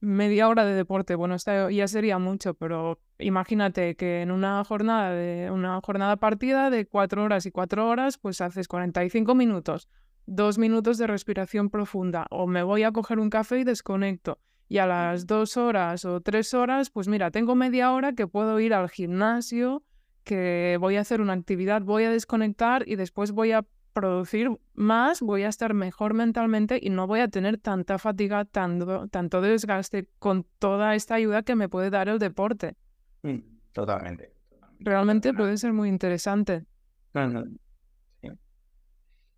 media 0.00 0.48
hora 0.48 0.64
de 0.64 0.74
deporte. 0.74 1.14
Bueno, 1.14 1.34
esto 1.34 1.70
ya 1.70 1.86
sería 1.86 2.18
mucho, 2.18 2.54
pero 2.54 3.00
imagínate 3.18 3.94
que 3.96 4.22
en 4.22 4.30
una 4.30 4.64
jornada 4.64 5.12
de 5.12 5.50
una 5.50 5.80
jornada 5.80 6.16
partida 6.16 6.70
de 6.70 6.86
cuatro 6.86 7.22
horas 7.22 7.46
y 7.46 7.50
cuatro 7.50 7.88
horas, 7.88 8.18
pues 8.18 8.40
haces 8.40 8.66
45 8.66 9.34
minutos, 9.34 9.88
dos 10.26 10.58
minutos 10.58 10.98
de 10.98 11.06
respiración 11.06 11.70
profunda, 11.70 12.26
o 12.30 12.46
me 12.46 12.62
voy 12.62 12.82
a 12.82 12.92
coger 12.92 13.20
un 13.20 13.30
café 13.30 13.60
y 13.60 13.64
desconecto 13.64 14.40
y 14.68 14.78
a 14.78 14.86
las 14.86 15.26
dos 15.26 15.56
horas 15.56 16.04
o 16.04 16.20
tres 16.20 16.54
horas, 16.54 16.90
pues 16.90 17.08
mira, 17.08 17.30
tengo 17.30 17.54
media 17.54 17.92
hora 17.92 18.12
que 18.14 18.26
puedo 18.26 18.58
ir 18.60 18.74
al 18.74 18.88
gimnasio, 18.88 19.82
que 20.24 20.76
voy 20.80 20.96
a 20.96 21.00
hacer 21.00 21.20
una 21.20 21.34
actividad, 21.34 21.82
voy 21.82 22.04
a 22.04 22.10
desconectar 22.10 22.86
y 22.88 22.96
después 22.96 23.30
voy 23.32 23.52
a 23.52 23.64
producir 23.92 24.50
más, 24.74 25.22
voy 25.22 25.44
a 25.44 25.48
estar 25.48 25.72
mejor 25.72 26.12
mentalmente 26.12 26.78
y 26.82 26.90
no 26.90 27.06
voy 27.06 27.20
a 27.20 27.28
tener 27.28 27.56
tanta 27.58 27.98
fatiga, 27.98 28.44
tanto, 28.44 29.08
tanto 29.08 29.40
desgaste 29.40 30.08
con 30.18 30.44
toda 30.58 30.94
esta 30.94 31.14
ayuda 31.14 31.42
que 31.42 31.54
me 31.54 31.68
puede 31.68 31.88
dar 31.88 32.08
el 32.08 32.18
deporte. 32.18 32.76
Mm, 33.22 33.38
totalmente. 33.72 34.34
Realmente 34.80 35.32
puede 35.32 35.56
ser 35.56 35.72
muy 35.72 35.88
interesante. 35.88 36.66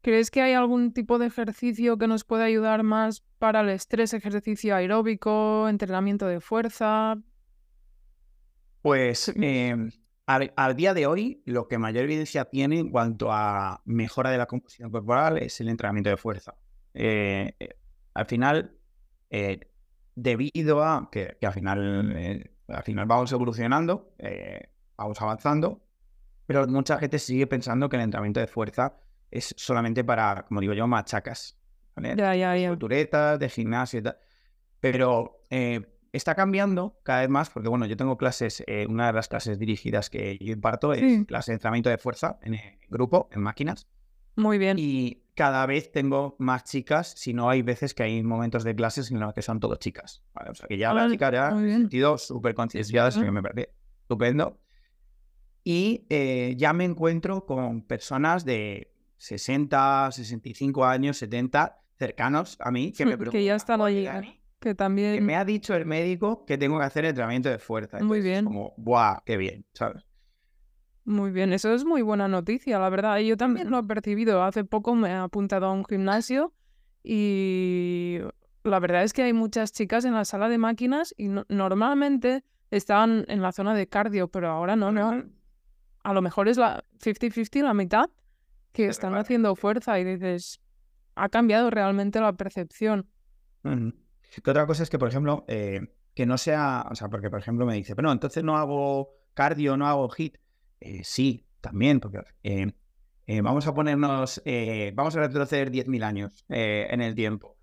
¿Crees 0.09 0.31
que 0.31 0.41
hay 0.41 0.55
algún 0.55 0.95
tipo 0.95 1.19
de 1.19 1.27
ejercicio 1.27 1.99
que 1.99 2.09
nos 2.09 2.25
pueda 2.25 2.45
ayudar 2.45 2.83
más 2.83 3.23
para 3.39 3.61
el 3.61 3.69
estrés, 3.69 4.15
ejercicio 4.15 4.75
aeróbico, 4.75 5.69
entrenamiento 5.69 6.27
de 6.27 6.41
fuerza? 6.41 7.19
Pues 8.81 9.31
em, 9.37 9.91
al, 10.25 10.77
día 10.77 10.95
de 10.95 11.07
hoy, 11.07 11.43
lo 11.45 11.69
que 11.69 11.77
mayor 11.77 12.05
evidencia 12.05 12.47
tiene 12.47 12.79
en 12.79 12.89
cuanto 12.89 13.31
a 13.31 13.83
mejora 13.85 14.31
de 14.31 14.39
la 14.39 14.47
composición 14.47 14.91
corporal 14.91 15.37
es 15.37 15.61
el 15.61 15.69
entrenamiento 15.69 16.09
de 16.09 16.17
fuerza. 16.17 16.55
Eh, 16.95 17.55
eh, 17.61 17.77
al 18.15 18.25
final, 18.25 18.79
eh, 19.29 19.61
debido 20.15 20.83
a 20.83 21.11
que, 21.13 21.37
al, 21.43 21.53
final, 21.53 22.51
al 22.67 22.83
final 22.83 23.05
vamos 23.05 23.31
evolucionando, 23.31 24.15
vamos 24.97 25.21
avanzando, 25.21 25.83
pero 26.47 26.67
mucha 26.67 26.97
gente 26.97 27.19
sigue 27.19 27.47
pensando 27.47 27.91
que 27.91 27.97
el 27.97 28.03
entrenamiento 28.05 28.41
de 28.41 28.47
fuerza 28.47 29.03
es 29.31 29.55
solamente 29.57 30.05
para, 30.05 30.45
como 30.47 30.61
digo 30.61 30.73
yo, 30.75 30.87
machacas. 30.87 31.59
¿vale? 31.97 32.15
Ya, 32.17 32.35
ya, 32.35 32.57
ya. 32.57 32.69
Culturetas, 32.69 33.39
de 33.39 33.49
gimnasio 33.49 34.01
y 34.01 34.03
tal. 34.03 34.19
Pero 34.81 35.45
eh, 35.51 35.81
está 36.13 36.35
cambiando 36.35 36.99
cada 37.03 37.21
vez 37.21 37.29
más 37.29 37.51
porque, 37.51 37.69
bueno, 37.69 37.87
yo 37.87 37.97
tengo 37.97 38.17
clases, 38.17 38.63
eh, 38.67 38.87
una 38.89 39.09
de 39.09 39.13
las 39.13 39.29
clases 39.29 39.59
dirigidas 39.59 40.09
que 40.11 40.39
yo 40.41 40.53
imparto 40.53 40.93
es 40.93 41.01
Sí. 41.01 41.25
clase 41.27 41.51
de 41.53 41.55
entrenamiento 41.55 41.91
de 41.91 41.99
fuerza 41.99 42.39
en 42.43 42.55
eh, 42.55 42.79
grupo, 42.89 43.29
en 43.33 43.43
máquinas. 43.43 43.89
Muy 44.37 44.57
bien. 44.59 44.77
Y 44.79 45.25
cada 45.35 45.67
vez 45.67 45.91
tengo 45.91 46.37
más 46.39 46.63
chicas, 46.65 47.13
si 47.17 47.35
no 47.35 47.51
hay 47.51 47.63
veces 47.63 47.93
que 47.95 48.05
hay 48.05 48.23
momentos 48.23 48.63
de 48.65 48.75
clases 48.77 49.11
en 49.11 49.19
los 49.21 49.35
que 49.35 49.43
son 49.43 49.59
todo 49.59 49.75
chicas. 49.77 50.23
¿vale? 50.33 50.51
O 50.51 50.55
sea, 50.55 50.69
que 50.69 50.79
ya 50.79 50.93
las 50.95 51.05
Vale, 51.05 51.15
chicas 51.15 51.33
ya 51.33 51.51
bien. 51.55 51.81
sentido 51.83 52.19
súper 52.19 52.55
concienciadas, 52.55 53.15
sí. 53.15 53.21
que 53.23 53.31
me 53.33 53.43
parece 53.43 53.73
estupendo. 54.03 54.61
Y 55.65 56.07
eh, 56.09 56.55
ya 56.57 56.73
me 56.73 56.85
encuentro 56.85 57.45
con 57.45 57.83
personas 57.83 58.45
de 58.45 58.95
60, 59.19 60.11
65 60.13 60.85
años, 60.85 61.17
70, 61.19 61.79
cercanos 61.99 62.57
a 62.61 62.71
mí, 62.71 62.93
que 62.93 63.05
me 63.05 63.19
Que 63.31 63.45
ya 63.45 63.55
están 63.57 63.81
"Oye, 63.81 64.09
allí, 64.09 64.41
Que 64.61 64.71
que 64.71 64.75
también... 64.75 65.25
me 65.25 65.37
ha 65.37 65.45
dicho 65.45 65.75
el 65.75 65.85
médico 65.87 66.45
que 66.47 66.57
tengo 66.57 66.79
que 66.79 66.85
hacer 66.85 67.05
entrenamiento 67.05 67.49
de 67.51 67.59
fuerza. 67.59 67.99
Muy 67.99 68.19
Entonces, 68.19 68.25
bien. 68.25 68.45
Como, 68.47 68.75
¡buah! 68.77 69.21
¡Qué 69.27 69.37
bien! 69.37 69.67
¿Sabes? 69.75 70.05
Muy 71.05 71.31
bien, 71.31 71.53
eso 71.53 71.73
es 71.75 71.85
muy 71.85 72.03
buena 72.03 72.29
noticia, 72.29 72.79
la 72.79 72.91
verdad. 72.91 73.19
Yo 73.19 73.37
también 73.37 73.71
lo 73.71 73.79
he 73.79 73.83
percibido. 73.85 74.43
Hace 74.43 74.65
poco 74.65 74.95
me 74.95 75.09
he 75.11 75.15
apuntado 75.15 75.67
a 75.67 75.73
un 75.73 75.85
gimnasio 75.85 76.53
y 77.03 78.19
la 78.65 78.79
verdad 78.81 79.03
es 79.05 79.13
que 79.15 79.23
hay 79.23 79.33
muchas 79.33 79.73
chicas 79.73 80.05
en 80.05 80.13
la 80.15 80.25
sala 80.27 80.49
de 80.49 80.59
máquinas 80.59 81.15
y 81.17 81.29
no- 81.29 81.47
normalmente 81.49 82.45
estaban 82.71 83.25
en 83.29 83.41
la 83.41 83.53
zona 83.53 83.75
de 83.75 83.87
cardio, 83.89 84.29
pero 84.29 84.51
ahora 84.51 84.77
no, 84.77 84.93
no. 84.93 85.25
A 86.05 86.13
lo 86.13 86.21
mejor 86.23 86.49
es 86.49 86.59
la 86.59 86.85
50-50, 87.03 87.63
la 87.63 87.73
mitad, 87.75 88.11
que 88.73 88.87
están 88.87 89.15
haciendo 89.15 89.55
fuerza 89.57 89.99
y 89.99 90.05
dices, 90.05 90.61
ha 91.15 91.29
cambiado 91.29 91.71
realmente 91.71 92.21
la 92.21 92.33
percepción. 92.33 93.09
Que 93.63 94.51
otra 94.51 94.67
cosa 94.67 94.83
es 94.83 94.91
que, 94.91 94.99
por 94.99 95.09
ejemplo, 95.09 95.45
eh, 95.49 95.81
que 96.15 96.27
no 96.27 96.39
sea, 96.39 96.87
o 96.91 96.95
sea, 96.95 97.09
porque 97.09 97.31
por 97.31 97.39
ejemplo 97.39 97.65
me 97.67 97.75
dice, 97.75 97.95
pero 97.95 98.09
no, 98.09 98.13
entonces 98.13 98.43
no 98.45 98.57
hago 98.57 99.11
cardio, 99.35 99.77
no 99.77 99.87
hago 99.87 100.09
hit. 100.09 100.37
Eh, 100.81 101.03
sí, 101.05 101.47
también, 101.61 102.01
porque 102.01 102.21
eh, 102.43 102.73
eh, 103.27 103.41
vamos 103.41 103.67
a 103.67 103.75
ponernos, 103.75 104.41
eh, 104.45 104.93
vamos 104.95 105.17
a 105.17 105.21
retroceder 105.21 105.71
10.000 105.71 106.03
años 106.05 106.45
en 106.49 107.01
el 107.01 107.15
tiempo. 107.15 107.57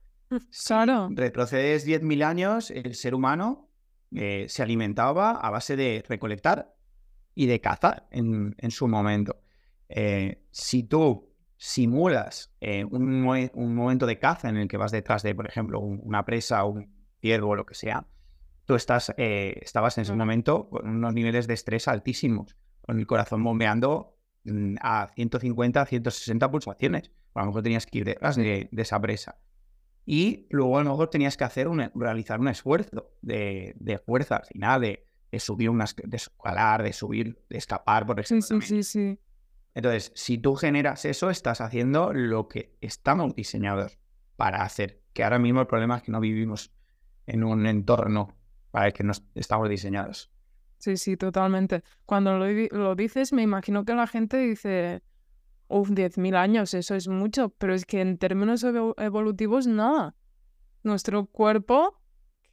Si 0.50 0.68
Claro, 0.68 1.10
retrocedes 1.12 1.88
10.000 1.88 2.24
años, 2.24 2.72
el 2.72 2.96
ser 2.96 3.14
humano 3.16 3.70
se 4.12 4.64
alimentaba 4.64 5.32
a 5.32 5.50
base 5.50 5.76
de 5.76 6.04
recolectar 6.08 6.74
y 7.34 7.48
de 7.48 7.60
cazar 7.60 8.08
en, 8.12 8.56
en 8.58 8.72
su 8.72 8.88
momento. 8.88 9.42
Eh, 9.90 10.42
si 10.52 10.84
tú 10.84 11.34
simulas 11.58 12.54
eh, 12.62 12.84
un, 12.86 13.22
momento 13.76 14.06
de 14.06 14.20
caza 14.20 14.50
en 14.50 14.58
el 14.58 14.68
que 14.68 14.78
vas 14.78 14.92
detrás 14.92 15.24
de, 15.24 15.34
por 15.36 15.48
ejemplo, 15.48 15.80
un- 15.80 16.02
una 16.04 16.26
presa 16.26 16.64
o 16.64 16.70
un 16.72 16.94
ciervo 17.22 17.50
o 17.50 17.56
lo 17.56 17.66
que 17.66 17.76
sea, 17.76 18.08
tú 18.66 18.76
estás, 18.76 19.14
eh, 19.18 19.60
estabas 19.62 19.98
en 19.98 20.04
ese 20.04 20.14
momento 20.14 20.70
con 20.70 20.88
unos 20.88 21.14
niveles 21.14 21.48
de 21.48 21.54
estrés 21.54 21.88
altísimos, 21.88 22.56
con 22.82 23.00
el 23.00 23.08
corazón 23.08 23.44
bombeando 23.44 24.18
mm, 24.44 24.76
a 24.82 25.08
150, 25.16 25.86
160 25.86 26.52
pulsaciones. 26.52 27.12
A 27.34 27.42
lo 27.42 27.48
mejor 27.48 27.64
tenías 27.64 27.86
que 27.86 28.00
ir 28.00 28.06
detrás 28.06 28.36
de, 28.36 28.70
de 28.72 28.82
esa 28.82 29.00
presa. 29.00 29.40
Y 30.06 30.48
luego 30.52 30.78
a 30.78 30.84
lo 30.84 30.92
mejor 30.92 31.10
tenías 31.10 31.36
que 31.36 31.44
hacer 31.44 31.68
un, 31.68 31.90
realizar 31.96 32.40
un 32.40 32.48
esfuerzo 32.48 33.12
de, 33.22 33.74
de 33.80 33.98
fuerza 33.98 34.38
al 34.38 34.46
final, 34.46 34.82
de, 34.82 35.08
de 35.32 35.40
subir 35.40 35.70
unas, 35.70 35.96
de 35.96 36.16
escalar, 36.18 36.84
de 36.84 36.94
subir, 36.94 37.40
de 37.50 37.58
escapar, 37.58 38.06
por 38.06 38.20
ejemplo. 38.20 38.62
sí, 38.62 38.62
sí, 38.62 38.84
sí. 38.84 39.20
Entonces, 39.76 40.12
si 40.16 40.38
tú 40.38 40.56
generas 40.56 41.06
eso, 41.06 41.30
estás 41.30 41.62
haciendo 41.62 42.14
lo 42.14 42.48
que 42.48 42.76
estamos 42.82 43.36
diseñados 43.36 44.00
para 44.38 44.64
hacer. 44.64 45.02
Que 45.14 45.24
ahora 45.24 45.38
mismo 45.38 45.62
el 45.62 45.68
problema 45.68 45.98
es 45.98 46.04
que 46.04 46.12
no 46.12 46.20
vivimos 46.20 46.72
en 47.28 47.44
un 47.44 47.66
entorno 47.68 48.36
para 48.72 48.88
el 48.88 48.94
que 48.94 49.04
nos 49.04 49.24
estamos 49.36 49.70
diseñados. 49.70 50.32
Sí, 50.78 50.98
sí, 50.98 51.18
totalmente. 51.18 51.84
Cuando 52.06 52.38
lo, 52.38 52.46
lo 52.72 52.96
dices, 52.96 53.34
me 53.34 53.42
imagino 53.42 53.86
que 53.86 53.94
la 53.96 54.08
gente 54.08 54.38
dice, 54.38 55.02
uff, 55.68 55.90
10.000 55.92 56.36
años, 56.36 56.74
eso 56.74 56.96
es 56.96 57.08
mucho, 57.08 57.50
pero 57.50 57.74
es 57.74 57.86
que 57.86 58.02
en 58.02 58.18
términos 58.18 58.64
evo- 58.64 58.94
evolutivos, 58.98 59.68
nada. 59.68 60.16
Nuestro 60.84 61.26
cuerpo, 61.26 62.00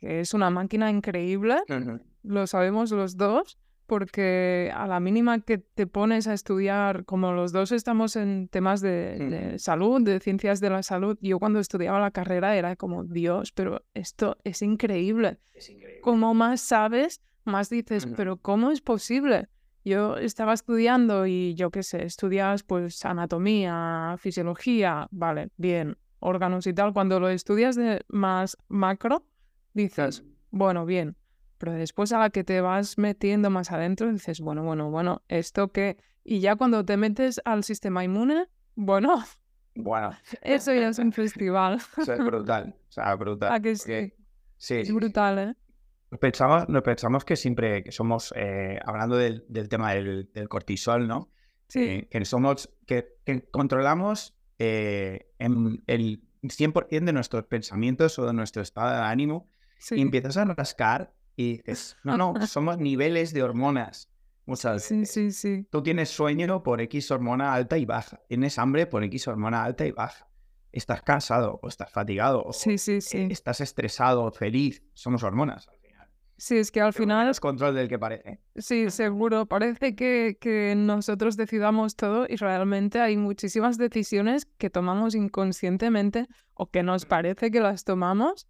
que 0.01 0.21
es 0.21 0.35
una 0.35 0.51
máquina 0.51 0.91
increíble, 0.91 1.57
lo 2.23 2.47
sabemos 2.47 2.91
los 2.91 3.17
dos, 3.17 3.59
porque 3.87 4.71
a 4.75 4.87
la 4.87 5.01
mínima 5.01 5.41
que 5.41 5.59
te 5.59 5.87
pones 5.87 6.27
a 6.27 6.35
estudiar, 6.35 7.05
como 7.05 7.33
los 7.33 7.53
dos 7.53 7.73
estamos 7.73 8.17
en 8.17 8.49
temas 8.49 8.81
de, 8.81 9.55
salud, 9.59 10.03
de 10.03 10.21
ciencias 10.21 10.61
de 10.61 10.71
la 10.71 10.83
salud, 10.83 11.19
yo 11.21 11.39
cuando 11.39 11.59
estudiaba 11.59 12.01
la 12.01 12.11
carrera 12.11 12.57
era 12.57 12.77
como, 12.77 13.05
Dios, 13.05 13.53
pero 13.53 13.83
esto 13.95 14.37
es 14.45 14.63
increíble 14.63 15.39
Es 15.55 15.69
increíble. 15.69 16.01
como 16.01 16.35
más 16.35 16.61
sabes, 16.61 17.21
más 17.45 17.69
dices, 17.71 18.07
pero 18.17 18.37
¿cómo 18.37 18.71
es 18.71 18.81
posible? 18.81 19.49
Yo 19.85 20.17
estaba 20.17 20.53
estudiando 20.53 21.27
y 21.27 21.55
yo 21.55 21.71
qué 21.71 21.83
sé, 21.83 22.05
estudias 22.05 22.63
pues 22.63 23.05
anatomía, 23.05 24.15
fisiología, 24.19 25.09
vale, 25.11 25.51
bien, 25.57 25.97
órganos 26.21 26.67
y 26.67 26.73
tal. 26.73 26.93
Cuando 26.93 27.19
lo 27.19 27.29
estudias 27.29 27.75
de 27.75 28.05
más 28.09 28.57
macro, 28.69 29.25
dices, 29.75 30.23
bueno, 30.51 30.87
bien, 30.87 31.17
pero 31.63 31.75
después 31.75 32.13
a 32.13 32.19
la 32.19 32.31
que 32.31 32.43
te 32.43 32.61
vas 32.61 32.99
metiendo 32.99 33.49
más 33.49 33.71
adentro, 33.71 34.11
dices, 34.13 34.41
bueno, 34.41 34.65
bueno, 34.65 34.91
bueno, 34.91 35.23
¿esto 35.29 35.71
qué? 35.71 35.97
Y 36.25 36.41
ya 36.41 36.57
cuando 36.57 36.85
te 36.85 36.97
metes 36.97 37.41
al 37.45 37.63
sistema 37.63 38.03
inmune, 38.03 38.49
bueno, 38.75 39.23
Bueno, 39.77 40.11
eso 40.43 40.75
ya 40.75 40.89
es 40.89 40.99
un 40.99 41.13
festival. 41.13 41.79
eso 41.97 42.13
es 42.15 42.19
brutal. 42.19 42.75
O 42.89 42.93
sea, 42.93 43.15
brutal. 43.23 43.53
¿A 43.53 43.61
que 43.61 43.75
porque- 43.75 43.77
sí? 43.77 43.93
Es 43.93 44.13
sí, 44.57 44.85
sí. 44.87 44.93
brutal, 44.93 45.39
¿eh? 45.39 45.55
Nos 46.11 46.19
Pensamos, 46.19 46.69
nos 46.69 46.83
pensamos 46.83 47.25
que 47.25 47.37
siempre 47.37 47.85
que 47.85 47.93
somos, 47.93 48.35
eh, 48.37 48.81
hablando 48.85 49.17
del, 49.17 49.45
del 49.49 49.69
tema 49.69 49.95
del, 49.95 50.31
del 50.35 50.49
cortisol, 50.49 51.07
¿no? 51.07 51.31
Sí, 51.69 51.79
Eh, 51.85 52.09
que 52.11 52.25
somos, 52.25 52.69
que, 52.89 53.15
que 53.25 53.49
controlamos 53.51 54.35
eh, 54.59 55.31
en 55.39 55.81
el 55.87 56.25
100% 56.43 57.05
de 57.07 57.13
nuestros 57.13 57.45
pensamientos 57.47 58.19
o 58.19 58.27
de 58.27 58.33
nuestro 58.33 58.63
estado 58.63 58.91
de 58.91 59.01
ánimo 59.07 59.49
sí. 59.79 59.95
y 59.97 60.01
empiezas 60.03 60.37
a 60.39 60.45
rascar 60.45 61.15
y 61.43 61.57
dices, 61.59 61.97
no, 62.05 62.17
no, 62.17 62.35
somos 62.47 62.79
niveles 62.79 63.33
de 63.33 63.43
hormonas 63.43 64.09
muchas 64.47 64.83
Sí, 64.85 65.01
veces. 65.01 65.13
sí, 65.15 65.31
sí. 65.33 65.67
Tú 65.71 65.83
tienes 65.83 66.11
sueño 66.11 66.63
por 66.63 66.81
X 66.81 67.11
hormona 67.11 67.55
alta 67.55 67.79
y 67.79 67.85
baja, 67.85 68.21
tienes 68.29 68.59
hambre 68.59 68.87
por 68.87 69.05
X 69.05 69.29
hormona 69.29 69.63
alta 69.65 69.87
y 69.87 69.93
baja, 69.93 70.29
estás 70.73 71.03
cansado 71.03 71.61
o 71.63 71.69
estás 71.69 71.91
fatigado 71.91 72.43
o 72.45 72.53
Sí, 72.53 72.77
sí, 72.79 72.95
eh, 72.95 73.01
sí. 73.01 73.29
estás 73.31 73.61
estresado, 73.61 74.31
feliz, 74.33 74.83
somos 74.95 75.23
hormonas 75.23 75.69
al 75.69 75.79
final. 75.79 76.09
Sí, 76.39 76.57
es 76.57 76.73
que 76.73 76.81
al 76.81 76.93
Pero 76.93 77.05
final, 77.05 77.19
menos 77.21 77.39
control 77.39 77.73
del 77.77 77.89
que 77.89 78.01
parece. 78.01 78.41
sí, 78.57 78.91
seguro, 78.91 79.47
parece 79.47 79.95
que, 79.95 80.39
que 80.41 80.75
nosotros 80.77 81.37
decidamos 81.37 81.95
todo 81.95 82.27
y 82.29 82.35
realmente 82.35 83.01
hay 83.01 83.17
muchísimas 83.17 83.79
decisiones 83.79 84.47
que 84.59 84.71
tomamos 84.71 85.15
inconscientemente 85.15 86.27
o 86.55 86.69
que 86.69 86.83
nos 86.83 87.05
parece 87.07 87.53
que 87.53 87.61
las 87.61 87.85
tomamos 87.85 88.49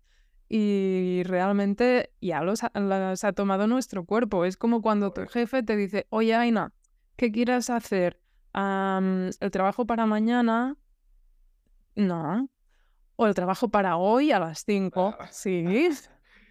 y 0.55 1.23
realmente 1.25 2.13
ya 2.21 2.43
los 2.43 2.63
ha- 2.63 2.71
las 2.75 3.25
ha 3.25 3.33
tomado 3.33 3.67
nuestro 3.67 4.05
cuerpo. 4.05 4.45
Es 4.45 4.59
como 4.59 4.83
cuando 4.83 5.11
tu 5.11 5.27
jefe 5.27 5.63
te 5.63 5.77
dice, 5.77 6.07
oye, 6.11 6.35
Aina, 6.35 6.75
¿qué 7.17 7.33
quieres 7.33 7.71
hacer? 7.71 8.21
¿el 8.53 9.51
trabajo 9.51 9.87
para 9.87 10.05
mañana? 10.05 10.77
No. 11.97 12.51
O 13.17 13.27
el 13.27 13.33
trabajo 13.33 13.71
para 13.71 13.97
hoy 13.97 14.31
a 14.31 14.39
las 14.39 14.63
5. 14.67 15.17
Ah. 15.19 15.29
Sí. 15.31 15.65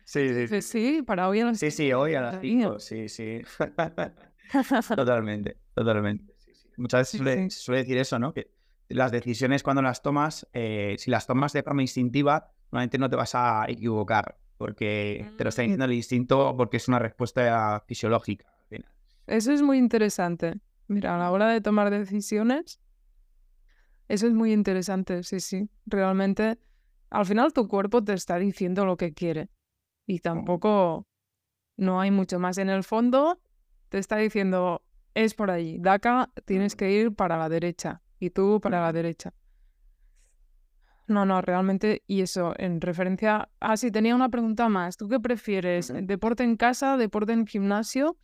Sí, 0.03 0.47
sí, 0.47 0.61
sí, 0.61 1.01
para 1.03 1.29
hoy 1.29 1.39
a 1.39 1.45
las 1.45 1.59
Sí, 1.59 1.71
sí, 1.71 1.93
hoy 1.93 2.15
a 2.15 2.21
las 2.21 2.33
Madre 2.33 2.47
mía. 2.49 2.65
5, 2.65 2.79
sí, 2.79 3.07
sí. 3.07 3.41
Totalmente, 4.95 5.57
totalmente. 5.73 6.33
sí, 6.39 6.53
sí. 6.53 6.69
Muchas 6.75 7.01
veces 7.01 7.17
suele, 7.21 7.49
sí. 7.49 7.59
suele 7.61 7.81
decir 7.81 7.97
eso, 7.97 8.19
¿no? 8.19 8.33
Que 8.33 8.51
las 8.89 9.11
decisiones 9.11 9.63
cuando 9.63 9.81
las 9.83 10.01
tomas, 10.01 10.47
eh, 10.51 10.95
si 10.97 11.11
las 11.11 11.27
tomas 11.27 11.53
de 11.53 11.63
forma 11.63 11.83
instintiva, 11.83 12.51
normalmente 12.71 12.97
no 12.97 13.10
te 13.10 13.15
vas 13.15 13.36
a 13.36 13.65
equivocar, 13.67 14.38
porque 14.57 15.29
te 15.38 15.43
lo 15.43 15.49
está 15.49 15.62
Mm. 15.62 15.65
diciendo 15.65 15.86
el 15.86 15.93
instinto 15.93 16.55
porque 16.57 16.77
es 16.77 16.88
una 16.88 16.99
respuesta 16.99 17.84
fisiológica. 17.88 18.47
al 18.47 18.67
final. 18.69 18.91
Eso 19.27 19.51
es 19.51 19.62
muy 19.62 19.77
interesante. 19.77 20.55
Mira, 20.88 21.15
a 21.15 21.17
la 21.17 21.31
hora 21.31 21.47
de 21.49 21.62
tomar 21.62 21.89
decisiones, 21.89 22.79
eso 24.07 24.27
es 24.27 24.34
muy 24.34 24.51
interesante, 24.51 25.23
sí, 25.23 25.39
sí. 25.39 25.69
Realmente, 25.86 26.57
al 27.10 27.25
final 27.25 27.53
tu 27.53 27.67
cuerpo 27.67 28.03
te 28.03 28.13
está 28.13 28.38
diciendo 28.38 28.86
lo 28.86 28.97
que 28.97 29.13
quiere. 29.13 29.49
Y 30.05 30.19
tampoco 30.19 31.07
no 31.77 32.01
hay 32.01 32.12
mucho 32.12 32.39
más 32.39 32.57
en 32.57 32.69
el 32.69 32.84
fondo. 32.84 33.39
Te 33.89 33.97
está 33.99 34.17
diciendo, 34.17 34.81
es 35.13 35.34
por 35.34 35.49
allí. 35.51 35.77
Daca, 35.79 36.29
tienes 36.45 36.73
Ujú. 36.73 36.79
que 36.79 36.91
ir 36.91 37.13
para 37.15 37.38
la 37.38 37.47
derecha. 37.49 38.01
Y 38.19 38.31
tú 38.31 38.60
para 38.62 38.81
la 38.81 38.91
derecha. 38.93 39.34
No, 41.12 41.26
no, 41.26 41.41
realmente, 41.41 42.04
y 42.08 42.21
eso, 42.21 42.54
en 42.58 42.80
referencia. 42.80 43.50
Ah, 43.60 43.76
sí, 43.76 43.91
tenía 43.91 44.15
una 44.15 44.30
pregunta 44.30 44.69
más. 44.69 44.95
¿Tú 44.95 45.10
qué 45.10 45.19
prefieres? 45.19 45.91
¿Deporte 45.93 46.43
en 46.43 46.56
casa, 46.56 46.95
deporte 46.95 47.34
en 47.34 47.45
gimnasio? 47.45 48.17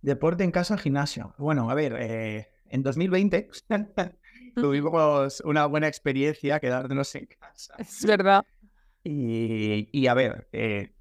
Deporte 0.00 0.44
en 0.44 0.50
casa, 0.50 0.78
gimnasio. 0.78 1.34
Bueno, 1.36 1.70
a 1.70 1.74
ver, 1.74 1.94
eh, 1.98 2.48
en 2.70 2.82
2020 2.82 3.50
tuvimos 4.54 5.42
una 5.44 5.66
buena 5.66 5.86
experiencia 5.86 6.58
quedándonos 6.58 7.14
en 7.16 7.26
casa. 7.26 7.74
Es 7.76 8.06
verdad. 8.06 8.46
Y, 9.02 9.90
y 9.92 10.06
a 10.06 10.14
ver, 10.14 10.48
eh, 10.52 10.94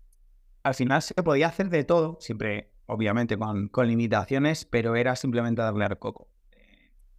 al 0.64 0.74
final 0.74 1.02
se 1.02 1.14
podía 1.16 1.48
hacer 1.48 1.70
de 1.70 1.86
todo, 1.86 2.18
siempre, 2.20 2.74
obviamente, 2.88 3.38
con, 3.38 3.70
con 3.70 3.88
limitaciones, 3.88 4.66
pero 4.66 4.98
era 4.98 5.16
simplemente 5.16 5.62
darle 5.62 5.86
al 5.86 5.98
coco. 5.98 6.28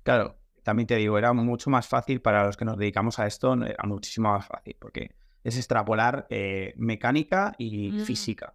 Claro, 0.02 0.36
también 0.64 0.86
te 0.88 0.96
digo, 0.96 1.16
era 1.18 1.32
mucho 1.32 1.70
más 1.70 1.86
fácil 1.86 2.20
para 2.20 2.44
los 2.44 2.56
que 2.56 2.64
nos 2.64 2.76
dedicamos 2.76 3.18
a 3.20 3.26
esto, 3.26 3.54
era 3.54 3.84
muchísimo 3.86 4.32
más 4.32 4.46
fácil, 4.46 4.76
porque 4.80 5.14
es 5.44 5.56
extrapolar 5.56 6.26
eh, 6.30 6.74
mecánica 6.76 7.54
y 7.58 7.92
Mm. 7.92 8.00
física. 8.00 8.54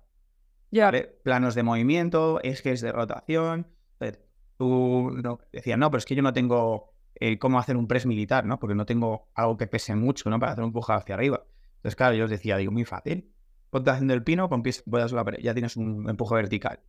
¿vale? 0.71 1.03
Planos 1.23 1.55
de 1.55 1.63
movimiento, 1.63 2.39
ejes 2.43 2.81
de 2.81 2.91
rotación. 2.91 3.67
eh, 4.01 4.17
Tú 4.57 5.11
no, 5.23 5.39
decías, 5.53 5.77
no, 5.79 5.89
pero 5.89 5.99
es 5.99 6.05
que 6.05 6.15
yo 6.15 6.21
no 6.21 6.33
tengo 6.33 6.91
eh, 7.21 7.37
cómo 7.39 7.59
hacer 7.59 7.77
un 7.77 7.87
press 7.87 8.05
militar, 8.05 8.45
¿no? 8.45 8.59
Porque 8.59 8.75
no 8.75 8.85
tengo 8.85 9.29
algo 9.33 9.55
que 9.57 9.67
pese 9.67 9.95
mucho, 9.95 10.29
¿no? 10.29 10.37
Para 10.39 10.51
hacer 10.53 10.63
un 10.63 10.69
empujado 10.69 10.99
hacia 10.99 11.15
arriba. 11.15 11.43
Entonces, 11.77 11.95
claro, 11.95 12.13
yo 12.15 12.25
os 12.25 12.29
decía, 12.29 12.57
digo, 12.57 12.71
muy 12.71 12.85
fácil. 12.85 13.31
Ponte 13.69 13.89
haciendo 13.91 14.13
el 14.13 14.23
pino, 14.23 14.47
con 14.49 14.61
pies 14.63 14.83
puedas 14.89 15.11
la 15.13 15.23
pared, 15.23 15.39
ya 15.41 15.53
tienes 15.53 15.75
un 15.77 16.09
empuje 16.09 16.35
vertical. 16.35 16.79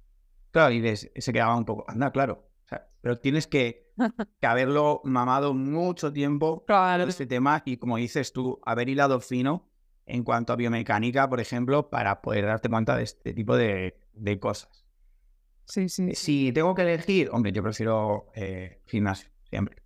Claro, 0.50 0.72
y 0.74 0.96
se 0.96 1.32
quedaba 1.32 1.56
un 1.56 1.64
poco, 1.64 1.84
anda, 1.88 2.10
claro. 2.10 2.48
O 2.64 2.68
sea, 2.68 2.88
pero 3.00 3.18
tienes 3.18 3.46
que, 3.46 3.89
que 4.40 4.46
haberlo 4.46 5.00
mamado 5.04 5.54
mucho 5.54 6.12
tiempo 6.12 6.64
Claro. 6.66 7.04
este 7.04 7.26
tema 7.26 7.62
y 7.64 7.76
como 7.76 7.96
dices 7.96 8.32
tú, 8.32 8.60
haber 8.64 8.88
hilado 8.88 9.20
fino 9.20 9.68
en 10.06 10.24
cuanto 10.24 10.52
a 10.52 10.56
biomecánica, 10.56 11.28
por 11.28 11.40
ejemplo, 11.40 11.88
para 11.90 12.20
poder 12.22 12.46
darte 12.46 12.68
cuenta 12.68 12.96
de 12.96 13.04
este 13.04 13.32
tipo 13.32 13.56
de, 13.56 14.00
de 14.12 14.38
cosas. 14.40 14.84
Sí, 15.66 15.88
sí. 15.88 16.10
Eh, 16.10 16.14
Si 16.16 16.52
tengo 16.52 16.74
que 16.74 16.82
elegir, 16.82 17.28
hombre, 17.32 17.52
yo 17.52 17.62
prefiero 17.62 18.26
eh, 18.34 18.82
gimnasio, 18.86 19.30
siempre. 19.48 19.76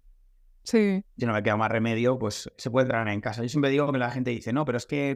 Sí. 0.63 1.05
Si 1.19 1.27
no 1.27 1.35
me 1.35 1.43
queda 1.43 1.59
más 1.59 1.71
remedio, 1.71 2.19
pues 2.19 2.51
se 2.57 2.71
puede 2.71 2.85
entrenar 2.87 3.09
en 3.09 3.21
casa. 3.21 3.43
Yo 3.43 3.49
siempre 3.51 3.71
digo 3.71 3.93
que 3.93 3.99
la 3.99 4.11
gente 4.11 4.31
dice, 4.31 4.53
no, 4.55 4.65
pero 4.65 4.79
es 4.79 4.87
que 4.87 5.15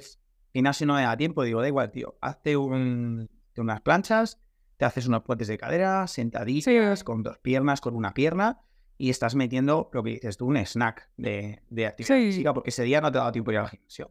gimnasio 0.52 0.86
no 0.86 0.94
me 0.94 1.02
da 1.02 1.16
tiempo. 1.16 1.42
Digo, 1.42 1.62
da 1.62 1.68
igual, 1.68 1.90
tío, 1.90 2.18
hazte 2.20 2.56
un- 2.58 3.30
unas 3.56 3.80
planchas, 3.80 4.38
te 4.76 4.84
haces 4.84 5.06
unos 5.08 5.22
puentes 5.22 5.48
de 5.48 5.56
cadera, 5.56 6.06
sentadillas, 6.06 6.98
Sí. 6.98 7.04
con 7.04 7.22
dos 7.22 7.38
piernas, 7.38 7.80
con 7.80 7.96
una 7.96 8.12
pierna, 8.12 8.60
y 8.98 9.10
estás 9.10 9.34
metiendo 9.36 9.88
lo 9.92 10.02
que 10.02 10.10
dices 10.10 10.36
tú, 10.36 10.46
un 10.46 10.56
snack 10.58 11.08
de, 11.16 11.62
de 11.70 11.86
actividad 11.86 12.16
Sí. 12.16 12.26
física, 12.26 12.52
porque 12.52 12.70
ese 12.70 12.82
día 12.82 13.00
no 13.00 13.10
te 13.12 13.18
ha 13.18 13.20
dado 13.20 13.32
tiempo 13.32 13.50
de 13.50 13.56
ir 13.56 13.60
al 13.60 13.68
gimnasio. 13.70 14.10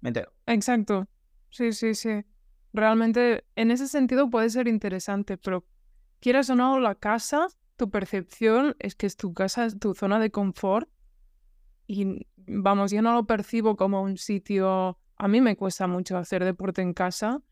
Me 0.00 0.08
entero. 0.10 0.32
Exacto. 0.46 1.06
Sí, 1.50 1.72
sí, 1.72 1.94
sí. 1.94 2.24
Realmente, 2.72 3.44
en 3.56 3.70
ese 3.70 3.86
sentido 3.88 4.30
puede 4.30 4.48
ser 4.48 4.66
interesante, 4.68 5.36
pero 5.36 5.64
quieras 6.20 6.48
o 6.50 6.54
no, 6.54 6.78
la 6.80 6.94
casa, 6.94 7.48
tu 7.76 7.90
percepción 7.90 8.74
es 8.78 8.94
que 8.94 9.06
es 9.06 9.16
tu 9.16 9.34
casa, 9.34 9.66
es 9.66 9.78
tu 9.78 9.94
zona 9.94 10.18
de 10.20 10.30
confort. 10.30 10.88
Y 11.86 12.26
vamos, 12.46 12.92
yo 12.92 13.02
no 13.02 13.12
lo 13.12 13.24
percibo 13.26 13.76
como 13.76 14.02
un 14.02 14.16
sitio. 14.16 14.98
A 15.16 15.28
mí 15.28 15.40
me 15.40 15.56
cuesta 15.56 15.86
mucho 15.86 16.16
hacer 16.16 16.44
deporte 16.44 16.80
en 16.80 16.94
casa. 16.94 17.42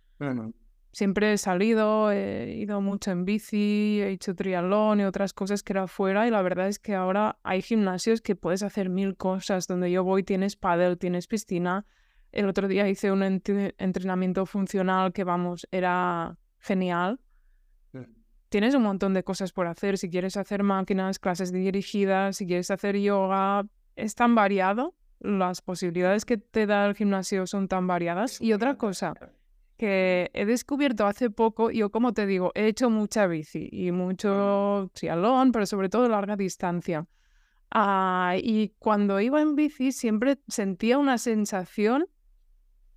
Siempre 0.92 1.32
he 1.32 1.38
salido, 1.38 2.10
he 2.10 2.54
ido 2.56 2.80
mucho 2.80 3.12
en 3.12 3.24
bici, 3.24 4.00
he 4.02 4.10
hecho 4.10 4.34
triatlón 4.34 5.00
y 5.00 5.04
otras 5.04 5.32
cosas 5.32 5.62
que 5.62 5.72
era 5.72 5.86
fuera 5.86 6.26
y 6.26 6.30
la 6.30 6.42
verdad 6.42 6.66
es 6.66 6.80
que 6.80 6.94
ahora 6.96 7.38
hay 7.44 7.62
gimnasios 7.62 8.20
que 8.20 8.34
puedes 8.34 8.62
hacer 8.64 8.88
mil 8.88 9.16
cosas. 9.16 9.68
Donde 9.68 9.90
yo 9.90 10.02
voy 10.02 10.24
tienes 10.24 10.56
pádel, 10.56 10.98
tienes 10.98 11.28
piscina. 11.28 11.86
El 12.32 12.48
otro 12.48 12.66
día 12.66 12.88
hice 12.88 13.12
un 13.12 13.20
ent- 13.20 13.74
entrenamiento 13.78 14.46
funcional 14.46 15.12
que 15.12 15.22
vamos, 15.24 15.68
era 15.70 16.38
genial. 16.58 17.20
Tienes 18.48 18.74
un 18.74 18.82
montón 18.82 19.14
de 19.14 19.22
cosas 19.22 19.52
por 19.52 19.68
hacer. 19.68 19.96
Si 19.96 20.10
quieres 20.10 20.36
hacer 20.36 20.64
máquinas, 20.64 21.20
clases 21.20 21.52
dirigidas, 21.52 22.36
si 22.36 22.46
quieres 22.46 22.70
hacer 22.72 22.96
yoga, 22.96 23.64
es 23.94 24.16
tan 24.16 24.34
variado. 24.34 24.96
Las 25.20 25.62
posibilidades 25.62 26.24
que 26.24 26.36
te 26.36 26.66
da 26.66 26.86
el 26.86 26.96
gimnasio 26.96 27.46
son 27.46 27.68
tan 27.68 27.86
variadas. 27.86 28.40
Y 28.40 28.52
otra 28.52 28.76
cosa, 28.76 29.14
que 29.80 30.30
he 30.34 30.44
descubierto 30.44 31.06
hace 31.06 31.30
poco, 31.30 31.70
yo 31.70 31.90
como 31.90 32.12
te 32.12 32.26
digo, 32.26 32.52
he 32.54 32.66
hecho 32.66 32.90
mucha 32.90 33.26
bici 33.26 33.66
y 33.72 33.92
mucho 33.92 34.90
triatlón, 34.92 35.52
pero 35.52 35.64
sobre 35.64 35.88
todo 35.88 36.06
larga 36.06 36.36
distancia. 36.36 37.06
Ah, 37.70 38.34
y 38.36 38.74
cuando 38.78 39.20
iba 39.20 39.40
en 39.40 39.56
bici 39.56 39.92
siempre 39.92 40.38
sentía 40.48 40.98
una 40.98 41.16
sensación 41.16 42.04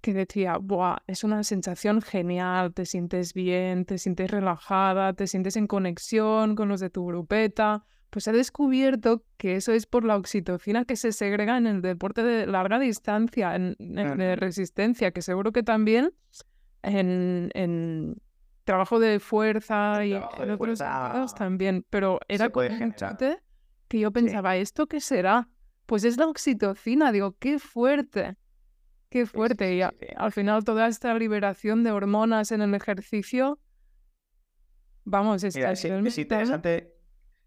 que 0.02 0.14
decía, 0.14 0.58
Buah, 0.58 0.98
es 1.08 1.24
una 1.24 1.46
sensación 1.46 2.02
genial, 2.02 2.74
te 2.74 2.86
sientes 2.86 3.34
bien, 3.34 3.86
te 3.86 3.98
sientes 3.98 4.30
relajada, 4.30 5.14
te 5.14 5.28
sientes 5.28 5.56
en 5.56 5.68
conexión 5.68 6.54
con 6.54 6.68
los 6.68 6.82
de 6.82 6.90
tu 6.90 7.06
grupeta. 7.06 7.86
Pues 8.10 8.28
he 8.28 8.34
descubierto 8.34 9.24
que 9.38 9.56
eso 9.56 9.72
es 9.72 9.86
por 9.86 10.04
la 10.04 10.18
oxitocina 10.18 10.84
que 10.84 10.98
se 10.98 11.14
segrega 11.14 11.58
en 11.58 11.66
el 11.66 11.82
deporte 11.82 12.24
de 12.24 12.46
larga 12.46 12.78
distancia, 12.78 13.56
en, 13.56 13.78
en 13.80 14.18
de 14.18 14.36
resistencia, 14.36 15.12
que 15.12 15.22
seguro 15.22 15.54
que 15.54 15.64
también 15.64 16.12
en, 16.84 17.50
en 17.54 18.22
trabajo 18.64 19.00
de 19.00 19.20
fuerza 19.20 20.06
y 20.06 20.14
en 20.14 20.22
otros 20.52 20.58
fuerza 20.58 21.04
sentidos 21.04 21.36
también, 21.36 21.86
pero 21.90 22.20
era 22.28 22.50
como 22.50 22.68
que 23.90 24.00
yo 24.00 24.12
pensaba, 24.12 24.56
¿esto 24.58 24.88
qué 24.88 25.00
será? 25.02 25.50
Pues 25.86 26.04
es 26.04 26.18
la 26.18 26.28
oxitocina, 26.28 27.12
digo, 27.12 27.36
qué 27.40 27.60
fuerte, 27.60 28.36
qué 29.10 29.26
sí, 29.26 29.32
fuerte. 29.32 29.68
sí, 29.70 29.76
Y 29.76 29.82
a- 29.82 29.94
al 30.18 30.32
final 30.32 30.64
toda 30.64 30.88
esta 30.88 31.14
liberación 31.16 31.84
de 31.84 31.92
hormonas 31.92 32.52
en 32.52 32.62
el 32.62 32.74
ejercicio, 32.74 33.60
vamos, 35.06 35.44
es, 35.44 35.56
Mira, 35.56 35.70
a 35.70 35.72
es, 35.74 35.86
es 35.86 36.18
interesante, 36.18 36.96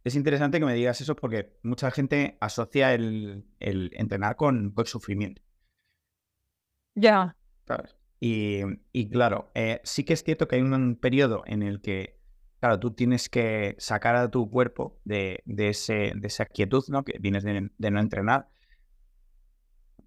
es 0.05 0.15
interesante 0.15 0.61
que 0.61 0.67
me 0.67 0.75
digas 0.75 1.01
eso 1.01 1.17
porque 1.17 1.59
mucha 1.63 1.91
gente 1.91 2.37
asocia 2.41 2.95
el, 2.95 3.45
el 3.59 3.91
entrenar 3.95 4.37
con, 4.37 4.71
con 4.73 4.87
sufrimiento. 4.87 5.43
Ya, 6.97 7.35
¿sabes? 7.67 7.97
Y, 8.21 8.63
y 8.93 9.09
claro, 9.09 9.51
eh, 9.55 9.81
sí 9.85 10.05
que 10.05 10.15
es 10.15 10.25
cierto 10.25 10.49
que 10.49 10.57
hay 10.57 10.63
un, 10.63 10.97
periodo 10.97 11.43
en 11.47 11.63
el 11.63 11.81
que, 11.81 12.19
claro, 12.61 12.81
tú 12.81 12.93
tienes 12.93 13.29
que 13.29 13.77
sacar 13.79 14.17
a 14.17 14.31
tu 14.31 14.51
cuerpo 14.51 14.99
de, 15.05 15.43
de, 15.45 15.69
ese, 15.71 16.13
de 16.15 16.27
esa 16.27 16.47
quietud, 16.47 16.85
¿no? 16.89 17.05
Que 17.05 17.19
vienes 17.19 17.45
de, 17.45 17.71
de 17.77 17.91
no 17.91 18.01
entrenar. 18.01 18.49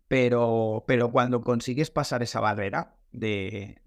Pero, 0.08 0.84
pero 0.88 1.12
cuando 1.12 1.42
consigues 1.42 1.92
pasar 1.92 2.24
esa 2.24 2.40
barrera 2.40 2.96
de... 3.12 3.82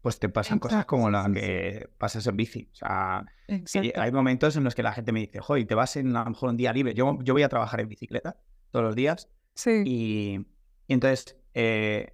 Pues 0.00 0.18
te 0.18 0.28
pasan 0.28 0.58
cosas 0.58 0.84
como 0.84 1.08
la 1.08 1.30
que 1.32 1.88
pasas 1.96 2.26
en 2.26 2.36
bici. 2.36 2.68
O 2.72 2.74
sea, 2.74 3.24
exacto. 3.48 4.00
hay 4.00 4.12
momentos 4.12 4.54
en 4.54 4.64
los 4.64 4.74
que 4.74 4.82
la 4.82 4.92
gente 4.92 5.12
me 5.12 5.20
dice, 5.20 5.40
joder, 5.40 5.66
te 5.66 5.74
vas 5.74 5.96
en 5.96 6.14
a 6.14 6.24
lo 6.24 6.30
mejor 6.30 6.50
un 6.50 6.58
día 6.58 6.74
libre. 6.74 6.92
Yo, 6.92 7.18
yo 7.22 7.32
voy 7.32 7.42
a 7.42 7.48
trabajar 7.48 7.80
en 7.80 7.88
bicicleta 7.88 8.36
todos 8.70 8.84
los 8.84 8.94
días 8.94 9.30
Sí, 9.54 9.82
y, 9.84 10.46
y 10.88 10.92
entonces 10.92 11.36
eh, 11.54 12.12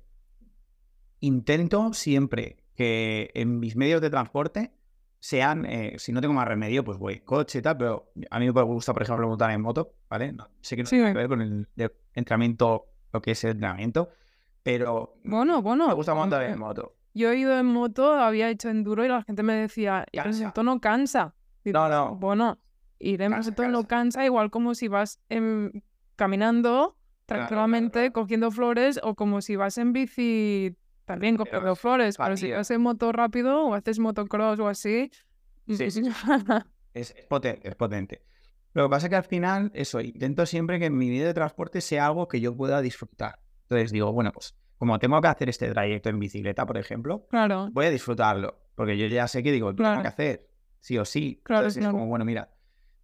intento 1.20 1.92
siempre 1.92 2.56
que 2.74 3.30
en 3.34 3.58
mis 3.58 3.76
medios 3.76 4.00
de 4.00 4.10
transporte 4.10 4.72
sean, 5.18 5.66
eh, 5.66 5.96
si 5.98 6.12
no 6.12 6.20
tengo 6.22 6.32
más 6.32 6.48
remedio, 6.48 6.82
pues 6.82 6.96
voy 6.98 7.20
coche 7.20 7.58
y 7.58 7.62
tal, 7.62 7.76
pero 7.76 8.10
a 8.30 8.38
mí 8.38 8.50
me 8.50 8.62
gusta, 8.62 8.92
por 8.94 9.02
ejemplo, 9.02 9.28
montar 9.28 9.50
en 9.50 9.60
moto, 9.60 9.94
¿vale? 10.08 10.32
No, 10.32 10.48
sé 10.62 10.76
que 10.76 10.82
no 10.82 10.88
Sí. 10.88 10.96
tiene 10.96 11.12
que 11.12 11.18
ver 11.18 11.28
con 11.28 11.42
el 11.42 11.68
entrenamiento, 12.14 12.86
lo 13.12 13.20
que 13.20 13.32
es 13.32 13.44
el 13.44 13.50
entrenamiento, 13.50 14.08
pero 14.62 15.16
bueno, 15.24 15.60
bueno. 15.62 15.88
me 15.88 15.94
gusta 15.94 16.14
montar 16.14 16.42
eh, 16.42 16.50
en 16.52 16.58
moto. 16.58 16.96
Yo 17.12 17.30
he 17.32 17.38
ido 17.38 17.58
en 17.58 17.66
moto, 17.66 18.14
había 18.14 18.48
hecho 18.48 18.70
enduro 18.70 19.04
y 19.04 19.08
la 19.08 19.22
gente 19.22 19.42
me 19.42 19.54
decía, 19.54 20.06
"¿Y 20.12 20.18
el 20.18 20.24
Cansa. 20.24 20.46
moto 20.46 20.62
no 20.62 20.80
cansa. 20.80 21.34
Digo, 21.64 21.78
No, 21.78 21.88
no. 21.88 22.14
Bueno, 22.16 22.58
ir 22.98 23.20
en 23.20 23.32
moto 23.32 23.68
no 23.68 23.84
cansa. 23.86 24.24
igual 24.24 24.50
como 24.50 24.74
si 24.74 24.88
vas 24.88 25.20
en- 25.28 25.82
caminando 26.16 26.96
claro, 27.26 27.42
tranquilamente, 27.46 27.98
claro. 28.00 28.12
cogiendo 28.12 28.50
flores, 28.50 29.00
o 29.02 29.14
como 29.16 29.40
si 29.42 29.56
vas 29.56 29.76
en 29.76 29.92
bici 29.92 30.76
también 31.12 31.36
Pero 31.36 31.44
cogiendo 31.46 31.72
es 31.72 31.78
flores. 31.80 32.16
Pero 32.16 32.36
si 32.36 32.72
en 32.74 32.80
moto 32.80 33.12
rápido 33.12 33.64
o 33.66 33.74
haces 33.74 33.98
motocross 33.98 34.60
o 34.60 34.68
así. 34.68 35.10
Sí, 35.68 35.90
sí, 35.90 36.02
Es, 36.94 37.14
es 37.16 37.26
potente, 37.26 37.68
es 37.68 37.74
potente. 37.76 38.22
Lo 38.72 38.84
que 38.84 38.90
pasa 38.90 39.06
es 39.06 39.10
que 39.10 39.16
al 39.16 39.24
final, 39.24 39.70
eso, 39.74 40.00
intento 40.00 40.44
siempre 40.46 40.78
que 40.78 40.90
mi 40.90 41.08
vida 41.08 41.26
de 41.26 41.34
transporte 41.34 41.80
sea 41.80 42.06
algo 42.06 42.26
que 42.28 42.40
yo 42.40 42.56
pueda 42.56 42.80
disfrutar. 42.80 43.38
Entonces 43.62 43.92
digo, 43.92 44.12
bueno, 44.12 44.30
pues 44.32 44.54
como 44.78 44.98
tengo 44.98 45.20
que 45.20 45.28
hacer 45.28 45.48
este 45.48 45.68
trayecto 45.70 46.08
en 46.08 46.18
bicicleta, 46.18 46.66
por 46.66 46.78
ejemplo, 46.78 47.26
claro, 47.28 47.68
voy 47.72 47.86
a 47.86 47.90
disfrutarlo, 47.90 48.60
porque 48.74 48.96
yo 48.96 49.06
ya 49.06 49.28
sé 49.28 49.42
que 49.42 49.52
digo, 49.52 49.70
lo 49.70 49.76
tengo 49.76 49.88
Claro. 49.90 50.02
que 50.02 50.08
hacer, 50.08 50.48
sí 50.80 50.98
o 50.98 51.04
sí. 51.04 51.40
Claro, 51.44 51.62
Entonces 51.62 51.76
es 51.78 51.82
claro. 51.82 51.92
como, 51.98 52.06
bueno, 52.06 52.24
mira, 52.24 52.50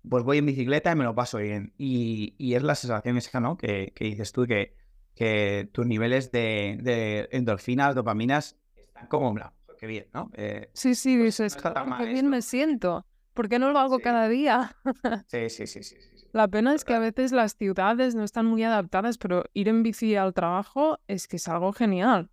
pues 0.08 0.24
voy 0.24 0.38
en 0.38 0.46
bicicleta 0.46 0.90
y 0.92 0.96
me 0.96 1.04
lo 1.04 1.14
paso 1.14 1.38
bien. 1.38 1.74
Y, 1.76 2.34
y 2.38 2.54
es 2.54 2.62
la 2.62 2.74
sensación 2.74 3.16
esa, 3.18 3.40
¿no? 3.40 3.56
Que, 3.56 3.92
que 3.94 4.04
dices 4.04 4.32
tú, 4.32 4.46
que, 4.46 4.76
que 5.16 5.68
tus 5.72 5.84
niveles 5.86 6.30
de, 6.30 6.78
de 6.80 7.28
endorfinas, 7.32 7.96
dopaminas, 7.96 8.56
están 8.76 9.08
como, 9.08 9.32
bla, 9.34 9.52
qué 9.78 9.88
bien, 9.88 10.06
¿no? 10.14 10.30
Eh, 10.34 10.70
sí, 10.74 10.94
sí, 10.94 11.16
pues 11.16 11.38
dices, 11.38 11.54
no 11.54 11.56
está 11.56 11.72
tan 11.74 11.86
"Oh, 11.86 11.90
mal 11.90 11.98
qué 11.98 12.04
bien 12.04 12.16
esto". 12.26 12.28
me 12.30 12.42
siento. 12.42 13.06
¿Por 13.34 13.48
qué 13.48 13.58
no 13.58 13.72
lo 13.72 13.78
hago 13.80 13.96
Sí. 13.96 14.02
cada 14.02 14.28
día? 14.28 14.76
sí, 15.26 15.50
sí, 15.50 15.66
sí, 15.66 15.82
sí. 15.82 15.96
La 16.32 16.46
pena 16.48 16.74
es 16.74 16.84
que 16.84 16.94
a 16.94 16.98
veces 16.98 17.32
las 17.32 17.56
ciudades 17.56 18.14
no 18.14 18.22
están 18.22 18.46
muy 18.46 18.62
adaptadas, 18.62 19.16
pero 19.18 19.44
ir 19.54 19.68
en 19.68 19.82
bici 19.82 20.14
al 20.16 20.34
trabajo 20.34 20.98
es 21.08 21.26
que 21.28 21.36
es 21.36 21.48
algo 21.48 21.72
genial. 21.72 22.30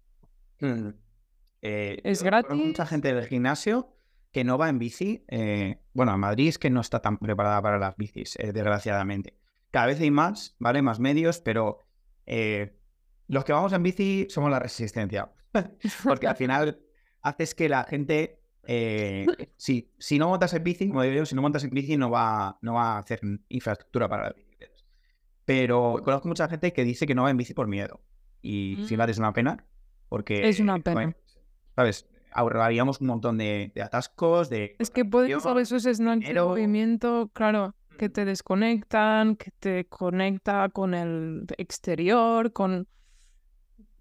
Mm. 0.59 0.89
Eh, 1.61 2.01
Es 2.03 2.19
yo 2.19 2.25
gratis. 2.25 2.53
mucha 2.53 2.85
gente 2.85 3.13
del 3.13 3.25
gimnasio 3.25 3.95
que 4.31 4.43
no 4.43 4.57
va 4.57 4.67
en 4.69 4.79
bici. 4.79 5.23
eh, 5.29 5.79
bueno, 5.93 6.11
a 6.11 6.17
Madrid 6.17 6.49
es 6.49 6.57
que 6.59 6.69
no 6.69 6.81
está 6.81 7.01
tan 7.01 7.17
preparada 7.17 7.61
para 7.61 7.77
las 7.79 7.95
bicis, 7.95 8.35
eh, 8.39 8.51
desgraciadamente. 8.51 9.37
Cada 9.71 9.85
vez 9.87 9.99
hay 10.01 10.11
más, 10.11 10.55
¿vale? 10.59 10.81
Más 10.81 10.99
medios, 10.99 11.39
pero 11.39 11.79
eh, 12.25 12.77
los 13.27 13.43
que 13.45 13.53
vamos 13.53 13.73
en 13.73 13.83
bici 13.83 14.27
somos 14.29 14.51
la 14.51 14.59
resistencia. 14.59 15.31
Porque 16.03 16.27
al 16.27 16.35
final, 16.35 16.79
haces 17.21 17.55
que 17.55 17.69
la 17.69 17.83
gente, 17.83 18.41
eh, 18.63 19.25
si, 19.57 19.91
si 19.97 20.19
no 20.19 20.29
montas 20.29 20.53
en 20.53 20.63
bici, 20.63 20.87
como 20.87 21.01
digo 21.03 21.15
yo, 21.15 21.25
si 21.25 21.35
no 21.35 21.41
montas 21.41 21.63
en 21.63 21.69
bici 21.71 21.97
no 21.97 22.09
va, 22.09 22.57
no 22.61 22.73
va 22.73 22.95
a 22.95 22.97
hacer 22.99 23.21
infraestructura 23.49 24.09
para 24.09 24.23
las 24.25 24.35
bicicletas. 24.35 24.85
Pero 25.45 26.01
conozco 26.03 26.27
mucha 26.27 26.47
gente 26.47 26.71
que 26.73 26.83
dice 26.83 27.05
que 27.05 27.15
no 27.15 27.23
va 27.23 27.29
en 27.31 27.37
bici 27.37 27.53
por 27.53 27.67
miedo. 27.67 28.01
Y 28.41 28.75
Mm. 28.79 28.85
fíjate, 28.85 29.11
es 29.11 29.17
una 29.19 29.33
pena, 29.33 29.65
porque... 30.09 30.47
Es 30.47 30.59
una 30.59 30.79
pena. 30.79 31.15
¿Sabes? 31.75 32.07
Ahorraríamos 32.31 32.99
un 32.99 33.07
montón 33.07 33.37
de, 33.37 33.71
de 33.75 33.81
atascos, 33.81 34.49
de... 34.49 34.75
Es 34.79 34.89
que 34.89 35.05
puedes 35.05 35.45
haber 35.45 35.63
esos 35.63 35.83
snacks 35.83 36.27
de 36.27 36.33
movimiento, 36.41 37.29
claro, 37.33 37.75
que 37.97 38.09
te 38.09 38.25
desconectan, 38.25 39.35
que 39.35 39.51
te 39.59 39.85
conecta 39.85 40.69
con 40.69 40.93
el 40.93 41.45
exterior, 41.57 42.51
con... 42.53 42.87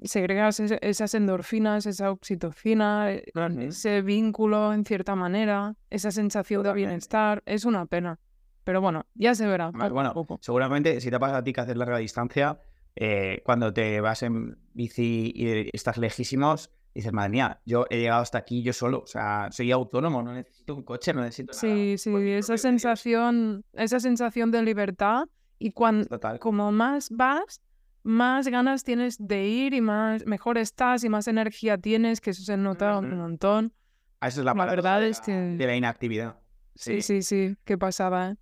Segregas 0.05 0.59
esas 0.59 1.15
endorfinas, 1.15 1.87
esa 1.87 2.11
oxitocina, 2.11 3.13
e- 3.13 3.25
ese 3.61 4.03
vínculo 4.03 4.73
en 4.73 4.85
cierta 4.85 5.15
manera, 5.15 5.77
esa 5.91 6.11
sensación 6.11 6.65
de 6.65 6.73
bienestar. 6.73 7.43
Es 7.47 7.65
una 7.65 7.87
pena. 7.87 8.19
Pero 8.65 8.81
bueno, 8.81 9.07
ya 9.15 9.35
se 9.37 9.47
verá. 9.47 9.71
Poco 9.71 9.91
bueno, 9.91 10.13
poco. 10.13 10.39
seguramente 10.41 11.01
si 11.01 11.11
te 11.11 11.21
pasa 11.21 11.37
a 11.39 11.45
ti 11.45 11.53
que 11.53 11.61
haces 11.61 11.77
larga 11.77 11.99
distancia, 11.99 12.61
eh, 12.97 13.43
cuando 13.45 13.73
te 13.73 14.01
vas 14.01 14.23
en 14.25 14.59
bici 14.75 15.33
y 15.35 15.71
estás 15.73 15.99
lejísimos, 15.99 16.71
dices, 16.95 17.13
madre 17.13 17.31
mía, 17.31 17.61
yo 17.65 17.87
he 17.91 17.99
llegado 17.99 18.23
hasta 18.23 18.39
aquí 18.39 18.63
yo 18.63 18.73
solo, 18.73 19.01
o 19.01 19.07
sea, 19.07 19.49
soy 19.51 19.71
autónomo, 19.73 20.23
no 20.23 20.33
necesito 20.35 20.75
un 20.75 20.83
coche, 20.83 21.13
no 21.15 21.21
necesito 21.23 21.53
nada. 21.53 21.61
Sí, 21.61 21.97
sí, 21.99 22.11
por 22.11 22.21
mis 22.21 22.31
esa 22.35 22.47
propios 22.49 22.49
medios". 22.49 22.61
sensación, 22.83 23.65
esa 23.73 24.01
sensación 24.01 24.51
de 24.51 24.63
libertad 24.63 25.25
y 25.59 25.71
cuando, 25.73 26.07
Total. 26.07 26.39
como 26.39 26.71
más 26.73 27.09
vas, 27.11 27.61
más 28.03 28.49
ganas 28.49 28.83
tienes 28.85 29.17
de 29.19 29.47
ir 29.47 29.75
y 29.75 29.81
más 29.81 30.27
mejor 30.27 30.59
estás 30.59 31.05
y 31.05 31.09
más 31.09 31.29
energía 31.29 31.79
tienes, 31.79 32.21
que 32.21 32.31
eso 32.31 32.43
se 32.43 32.57
nota 32.57 32.99
un 32.99 33.07
Ujú. 33.07 33.17
montón. 33.17 33.73
Ah, 34.21 34.29
Esa 34.29 34.41
es 34.41 34.45
la, 34.45 34.55
La 34.55 34.67
verdad 34.67 35.01
de 35.01 35.09
es 35.09 35.21
que- 35.21 35.33
de 35.33 35.67
la 35.67 35.77
inactividad. 35.77 36.37
Sí, 36.75 37.01
sí, 37.03 37.23
sí, 37.23 37.57
qué 37.65 37.77
pasaba. 37.79 38.31
¿eh? 38.31 38.37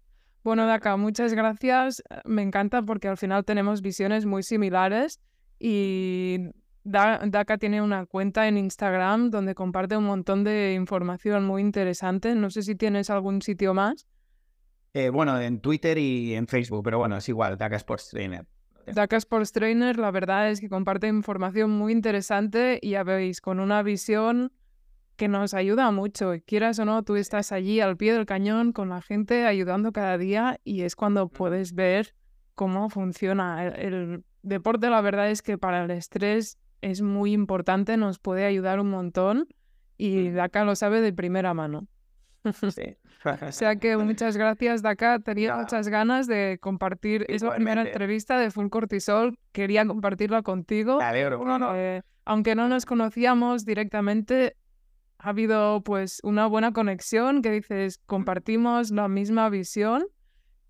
Bueno, 0.45 0.65
Daka, 0.67 0.97
muchas 0.97 1.35
gracias. 1.35 2.03
Me 2.25 2.43
encanta 2.43 2.81
porque 2.83 3.09
al 3.09 3.17
final 3.19 3.45
tenemos 3.45 3.83
visiones 3.83 4.25
muy 4.25 4.43
similares 4.43 5.21
y 5.59 6.39
Daka 6.85 7.59
tiene 7.59 7.83
una 7.83 8.07
cuenta 8.07 8.49
en 8.49 8.57
Instagram 8.57 9.31
donde 9.31 9.55
comparte 9.55 9.97
un 9.97 10.05
montón 10.05 10.45
de 10.45 10.75
información 10.75 11.45
muy 11.45 11.63
interesante. 11.63 12.35
No 12.35 12.51
sé 12.51 12.63
si 12.63 12.75
tienes 12.75 13.11
algún 13.11 13.43
sitio 13.43 13.75
más. 13.75 14.07
Eh, 14.93 15.11
bueno, 15.11 15.39
en 15.41 15.61
Twitter 15.61 15.99
y 15.99 16.35
en 16.35 16.47
Facebook, 16.49 16.83
pero 16.83 16.99
bueno, 16.99 17.17
es 17.17 17.29
igual, 17.29 17.57
Daka 17.57 17.77
Sports 17.77 18.09
Trainer. 18.11 18.47
Daka 18.87 19.17
Sports 19.19 19.53
Trainer, 19.53 19.99
la 19.99 20.11
verdad 20.11 20.51
es 20.51 20.61
que 20.61 20.69
comparte 20.69 21.07
información 21.07 21.71
muy 21.71 21.93
interesante 21.93 22.81
y 22.83 22.91
ya 22.91 23.05
veis, 23.05 23.41
con 23.41 23.61
una 23.61 23.83
visión 23.83 24.53
que 25.17 25.29
nos 25.29 25.55
ayuda 25.55 25.91
mucho. 25.93 26.33
Quieras 26.47 26.79
o 26.81 26.85
no, 26.85 27.05
tú 27.05 27.15
estás 27.17 27.53
allí 27.53 27.81
al 27.81 27.97
pie 27.97 28.15
del 28.15 28.27
cañón 28.27 28.73
con 28.73 28.89
la 28.89 29.03
gente 29.03 29.47
ayudando 29.47 29.93
cada 29.93 30.19
día 30.19 30.59
y 30.65 30.83
es 30.83 30.97
cuando 30.97 31.29
puedes 31.29 31.75
ver 31.75 32.15
cómo 32.55 32.89
funciona. 32.89 33.65
El, 33.67 33.95
el 33.95 34.25
deporte, 34.43 34.91
la 34.91 35.03
verdad 35.03 35.31
es 35.31 35.43
que 35.43 35.59
para 35.59 35.85
el 35.85 35.91
estrés 35.91 36.59
es 36.81 37.03
muy 37.03 37.33
importante, 37.33 37.97
nos 37.97 38.19
puede 38.19 38.45
ayudar 38.45 38.81
un 38.81 38.91
montón 38.91 39.47
y 39.97 40.31
Daka 40.31 40.65
lo 40.65 40.75
sabe 40.77 41.01
de 41.01 41.13
primera 41.13 41.55
mano. 41.55 41.87
Sí. 42.73 42.97
O 43.23 43.53
sea 43.53 43.77
que 43.77 43.99
muchas 43.99 44.35
gracias, 44.39 44.81
Daka. 44.81 45.19
Tenía 45.19 45.55
muchas 45.57 45.89
ganas 45.89 46.27
de 46.27 46.57
compartir 46.59 47.27
esa 47.29 47.51
primera 47.51 47.83
Igualmente. 47.83 47.91
entrevista 47.91 48.39
de 48.39 48.51
Full 48.51 48.69
Cortisol. 48.69 49.39
Quería 49.53 49.85
compartirla 49.85 50.41
contigo. 50.41 50.97
Me 50.97 51.05
alegro. 51.05 51.45
No, 51.45 51.59
no. 51.59 51.77
Eh, 51.77 52.01
aunque 52.25 52.55
no 52.55 52.67
nos 52.69 52.87
conocíamos 52.87 53.67
directamente, 53.67 54.57
ha 55.19 55.29
habido 55.29 55.83
pues 55.83 56.21
una 56.23 56.47
buena 56.47 56.73
conexión 56.73 57.43
que 57.43 57.51
dices, 57.51 57.99
compartimos 58.07 58.91
la 58.91 59.07
misma 59.09 59.51
visión 59.51 60.07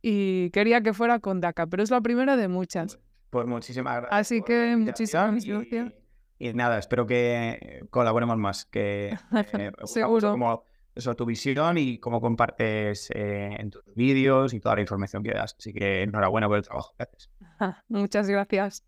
y 0.02 0.50
quería 0.50 0.80
que 0.80 0.92
fuera 0.92 1.20
con 1.20 1.40
Daka, 1.40 1.68
pero 1.68 1.84
es 1.84 1.90
la 1.92 2.00
primera 2.00 2.36
de 2.36 2.48
muchas. 2.48 2.98
Pues 3.30 3.46
muchísimas 3.46 4.00
gracias. 4.00 4.20
Así 4.20 4.42
que 4.42 4.76
muchísimas 4.76 5.44
gracias. 5.44 5.92
Y, 6.40 6.55
nada, 6.55 6.79
espero 6.79 7.07
que 7.07 7.50
eh, 7.50 7.85
colaboremos 7.90 8.38
más, 8.38 8.64
que 8.64 9.11
eh, 9.53 9.72
Seguro. 9.85 10.31
como 10.33 10.64
eso, 10.94 11.14
tu 11.14 11.26
visión 11.26 11.76
y 11.76 11.98
cómo 11.98 12.20
compartes 12.22 13.11
eh, 13.14 13.57
en 13.59 13.70
tus 13.70 13.85
vídeos 13.94 14.55
y 14.55 14.61
toda 14.61 14.76
la 14.76 14.81
información 14.81 15.22
que 15.22 15.33
das. 15.33 15.55
Así 15.59 15.74
que 15.74 16.03
enhorabuena 16.03 16.48
por 16.48 16.57
el 16.57 16.64
trabajo 16.64 16.94
que 16.96 17.03
haces. 17.03 17.31
Muchas 17.88 18.26
gracias. 18.26 18.85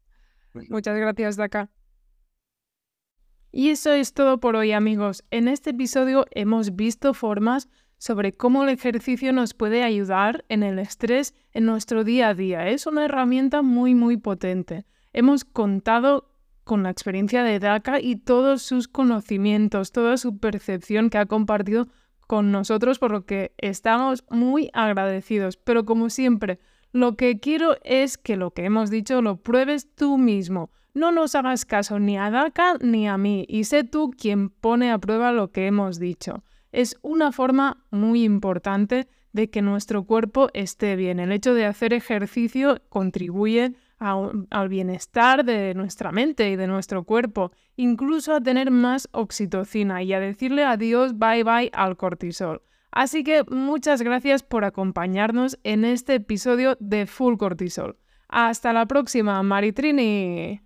Muchas 0.70 0.96
gracias, 0.96 1.36
Daka. 1.36 1.68
Y 3.50 3.68
eso 3.68 3.92
es 3.92 4.14
todo 4.14 4.40
por 4.40 4.56
hoy, 4.56 4.72
amigos. 4.72 5.22
En 5.30 5.46
este 5.46 5.70
episodio 5.70 6.24
hemos 6.30 6.74
visto 6.74 7.12
formas 7.12 7.68
sobre 7.98 8.32
cómo 8.32 8.62
el 8.64 8.70
ejercicio 8.70 9.30
nos 9.34 9.52
puede 9.52 9.82
ayudar 9.82 10.46
en 10.48 10.62
el 10.62 10.78
estrés 10.78 11.34
en 11.52 11.66
nuestro 11.66 12.02
día 12.02 12.30
a 12.30 12.34
día. 12.34 12.68
Es 12.68 12.86
una 12.86 13.04
herramienta 13.04 13.60
muy, 13.60 13.94
muy 13.94 14.16
potente. 14.16 14.86
Hemos 15.12 15.44
contado 15.44 16.31
con 16.64 16.82
la 16.82 16.90
experiencia 16.90 17.42
de 17.42 17.58
Daka 17.58 18.00
y 18.00 18.16
todos 18.16 18.62
sus 18.62 18.88
conocimientos, 18.88 19.92
toda 19.92 20.16
su 20.16 20.38
percepción 20.38 21.10
que 21.10 21.18
ha 21.18 21.26
compartido 21.26 21.88
con 22.26 22.52
nosotros, 22.52 22.98
por 22.98 23.10
lo 23.10 23.26
que 23.26 23.52
estamos 23.58 24.24
muy 24.30 24.70
agradecidos. 24.72 25.56
Pero 25.56 25.84
como 25.84 26.08
siempre, 26.08 26.58
lo 26.92 27.16
que 27.16 27.40
quiero 27.40 27.76
es 27.82 28.18
que 28.18 28.36
lo 28.36 28.52
que 28.52 28.64
hemos 28.64 28.90
dicho 28.90 29.22
lo 29.22 29.36
pruebes 29.36 29.94
tú 29.94 30.18
mismo. 30.18 30.70
No 30.94 31.10
nos 31.10 31.34
hagas 31.34 31.64
caso 31.64 31.98
ni 31.98 32.18
a 32.18 32.30
Daka 32.30 32.76
ni 32.80 33.08
a 33.08 33.16
mí 33.16 33.46
y 33.48 33.64
sé 33.64 33.82
tú 33.82 34.10
quien 34.10 34.50
pone 34.50 34.92
a 34.92 34.98
prueba 34.98 35.32
lo 35.32 35.50
que 35.50 35.66
hemos 35.66 35.98
dicho. 35.98 36.44
Es 36.70 36.98
una 37.02 37.32
forma 37.32 37.84
muy 37.90 38.24
importante 38.24 39.08
de 39.32 39.48
que 39.48 39.62
nuestro 39.62 40.04
cuerpo 40.04 40.48
esté 40.52 40.96
bien. 40.96 41.18
El 41.18 41.32
hecho 41.32 41.54
de 41.54 41.64
hacer 41.64 41.94
ejercicio 41.94 42.82
contribuye 42.88 43.74
al 44.02 44.68
bienestar 44.68 45.44
de 45.44 45.74
nuestra 45.74 46.12
mente 46.12 46.50
y 46.50 46.56
de 46.56 46.66
nuestro 46.66 47.04
cuerpo, 47.04 47.52
incluso 47.76 48.34
a 48.34 48.40
tener 48.40 48.70
más 48.70 49.08
oxitocina 49.12 50.02
y 50.02 50.12
a 50.12 50.20
decirle 50.20 50.64
adiós 50.64 51.18
bye 51.18 51.44
bye 51.44 51.70
al 51.72 51.96
cortisol. 51.96 52.62
Así 52.90 53.24
que 53.24 53.44
muchas 53.48 54.02
gracias 54.02 54.42
por 54.42 54.64
acompañarnos 54.64 55.58
en 55.64 55.84
este 55.84 56.16
episodio 56.16 56.76
de 56.78 57.06
Full 57.06 57.38
Cortisol. 57.38 57.96
Hasta 58.28 58.72
la 58.72 58.86
próxima, 58.86 59.42
Maritrini. 59.42 60.60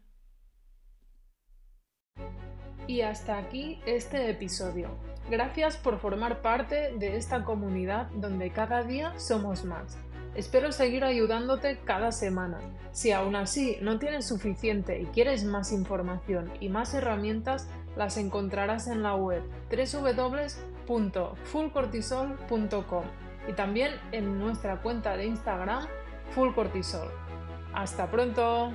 Y 2.89 3.01
hasta 3.01 3.39
aquí 3.39 3.81
este 3.87 4.31
episodio. 4.31 4.91
Gracias 5.31 5.77
por 5.77 5.99
formar 5.99 6.41
parte 6.43 6.93
de 6.99 7.17
esta 7.17 7.45
comunidad 7.45 8.09
donde 8.15 8.51
cada 8.51 8.85
día 8.85 9.13
somos 9.19 9.65
más. 9.65 9.99
Espero 10.37 10.71
seguir 10.71 11.03
ayudándote 11.03 11.79
cada 11.85 12.13
semana. 12.13 12.61
Si 12.93 13.11
aún 13.11 13.35
así 13.37 13.79
no 13.81 13.99
tienes 13.99 14.29
suficiente 14.29 15.01
y 15.01 15.07
quieres 15.07 15.45
más 15.45 15.73
información 15.73 16.53
y 16.61 16.69
más 16.69 16.93
herramientas, 16.93 17.69
las 17.97 18.19
encontrarás 18.19 18.87
en 18.87 19.03
la 19.03 19.15
web 19.15 19.43
www.fullcortisol.com 20.87 23.05
y 23.49 23.53
también 23.55 23.93
en 24.13 24.39
nuestra 24.39 24.83
cuenta 24.83 25.17
de 25.17 25.25
Instagram 25.25 25.87
fullcortisol. 26.35 27.09
Hasta 27.73 28.11
pronto. 28.11 28.73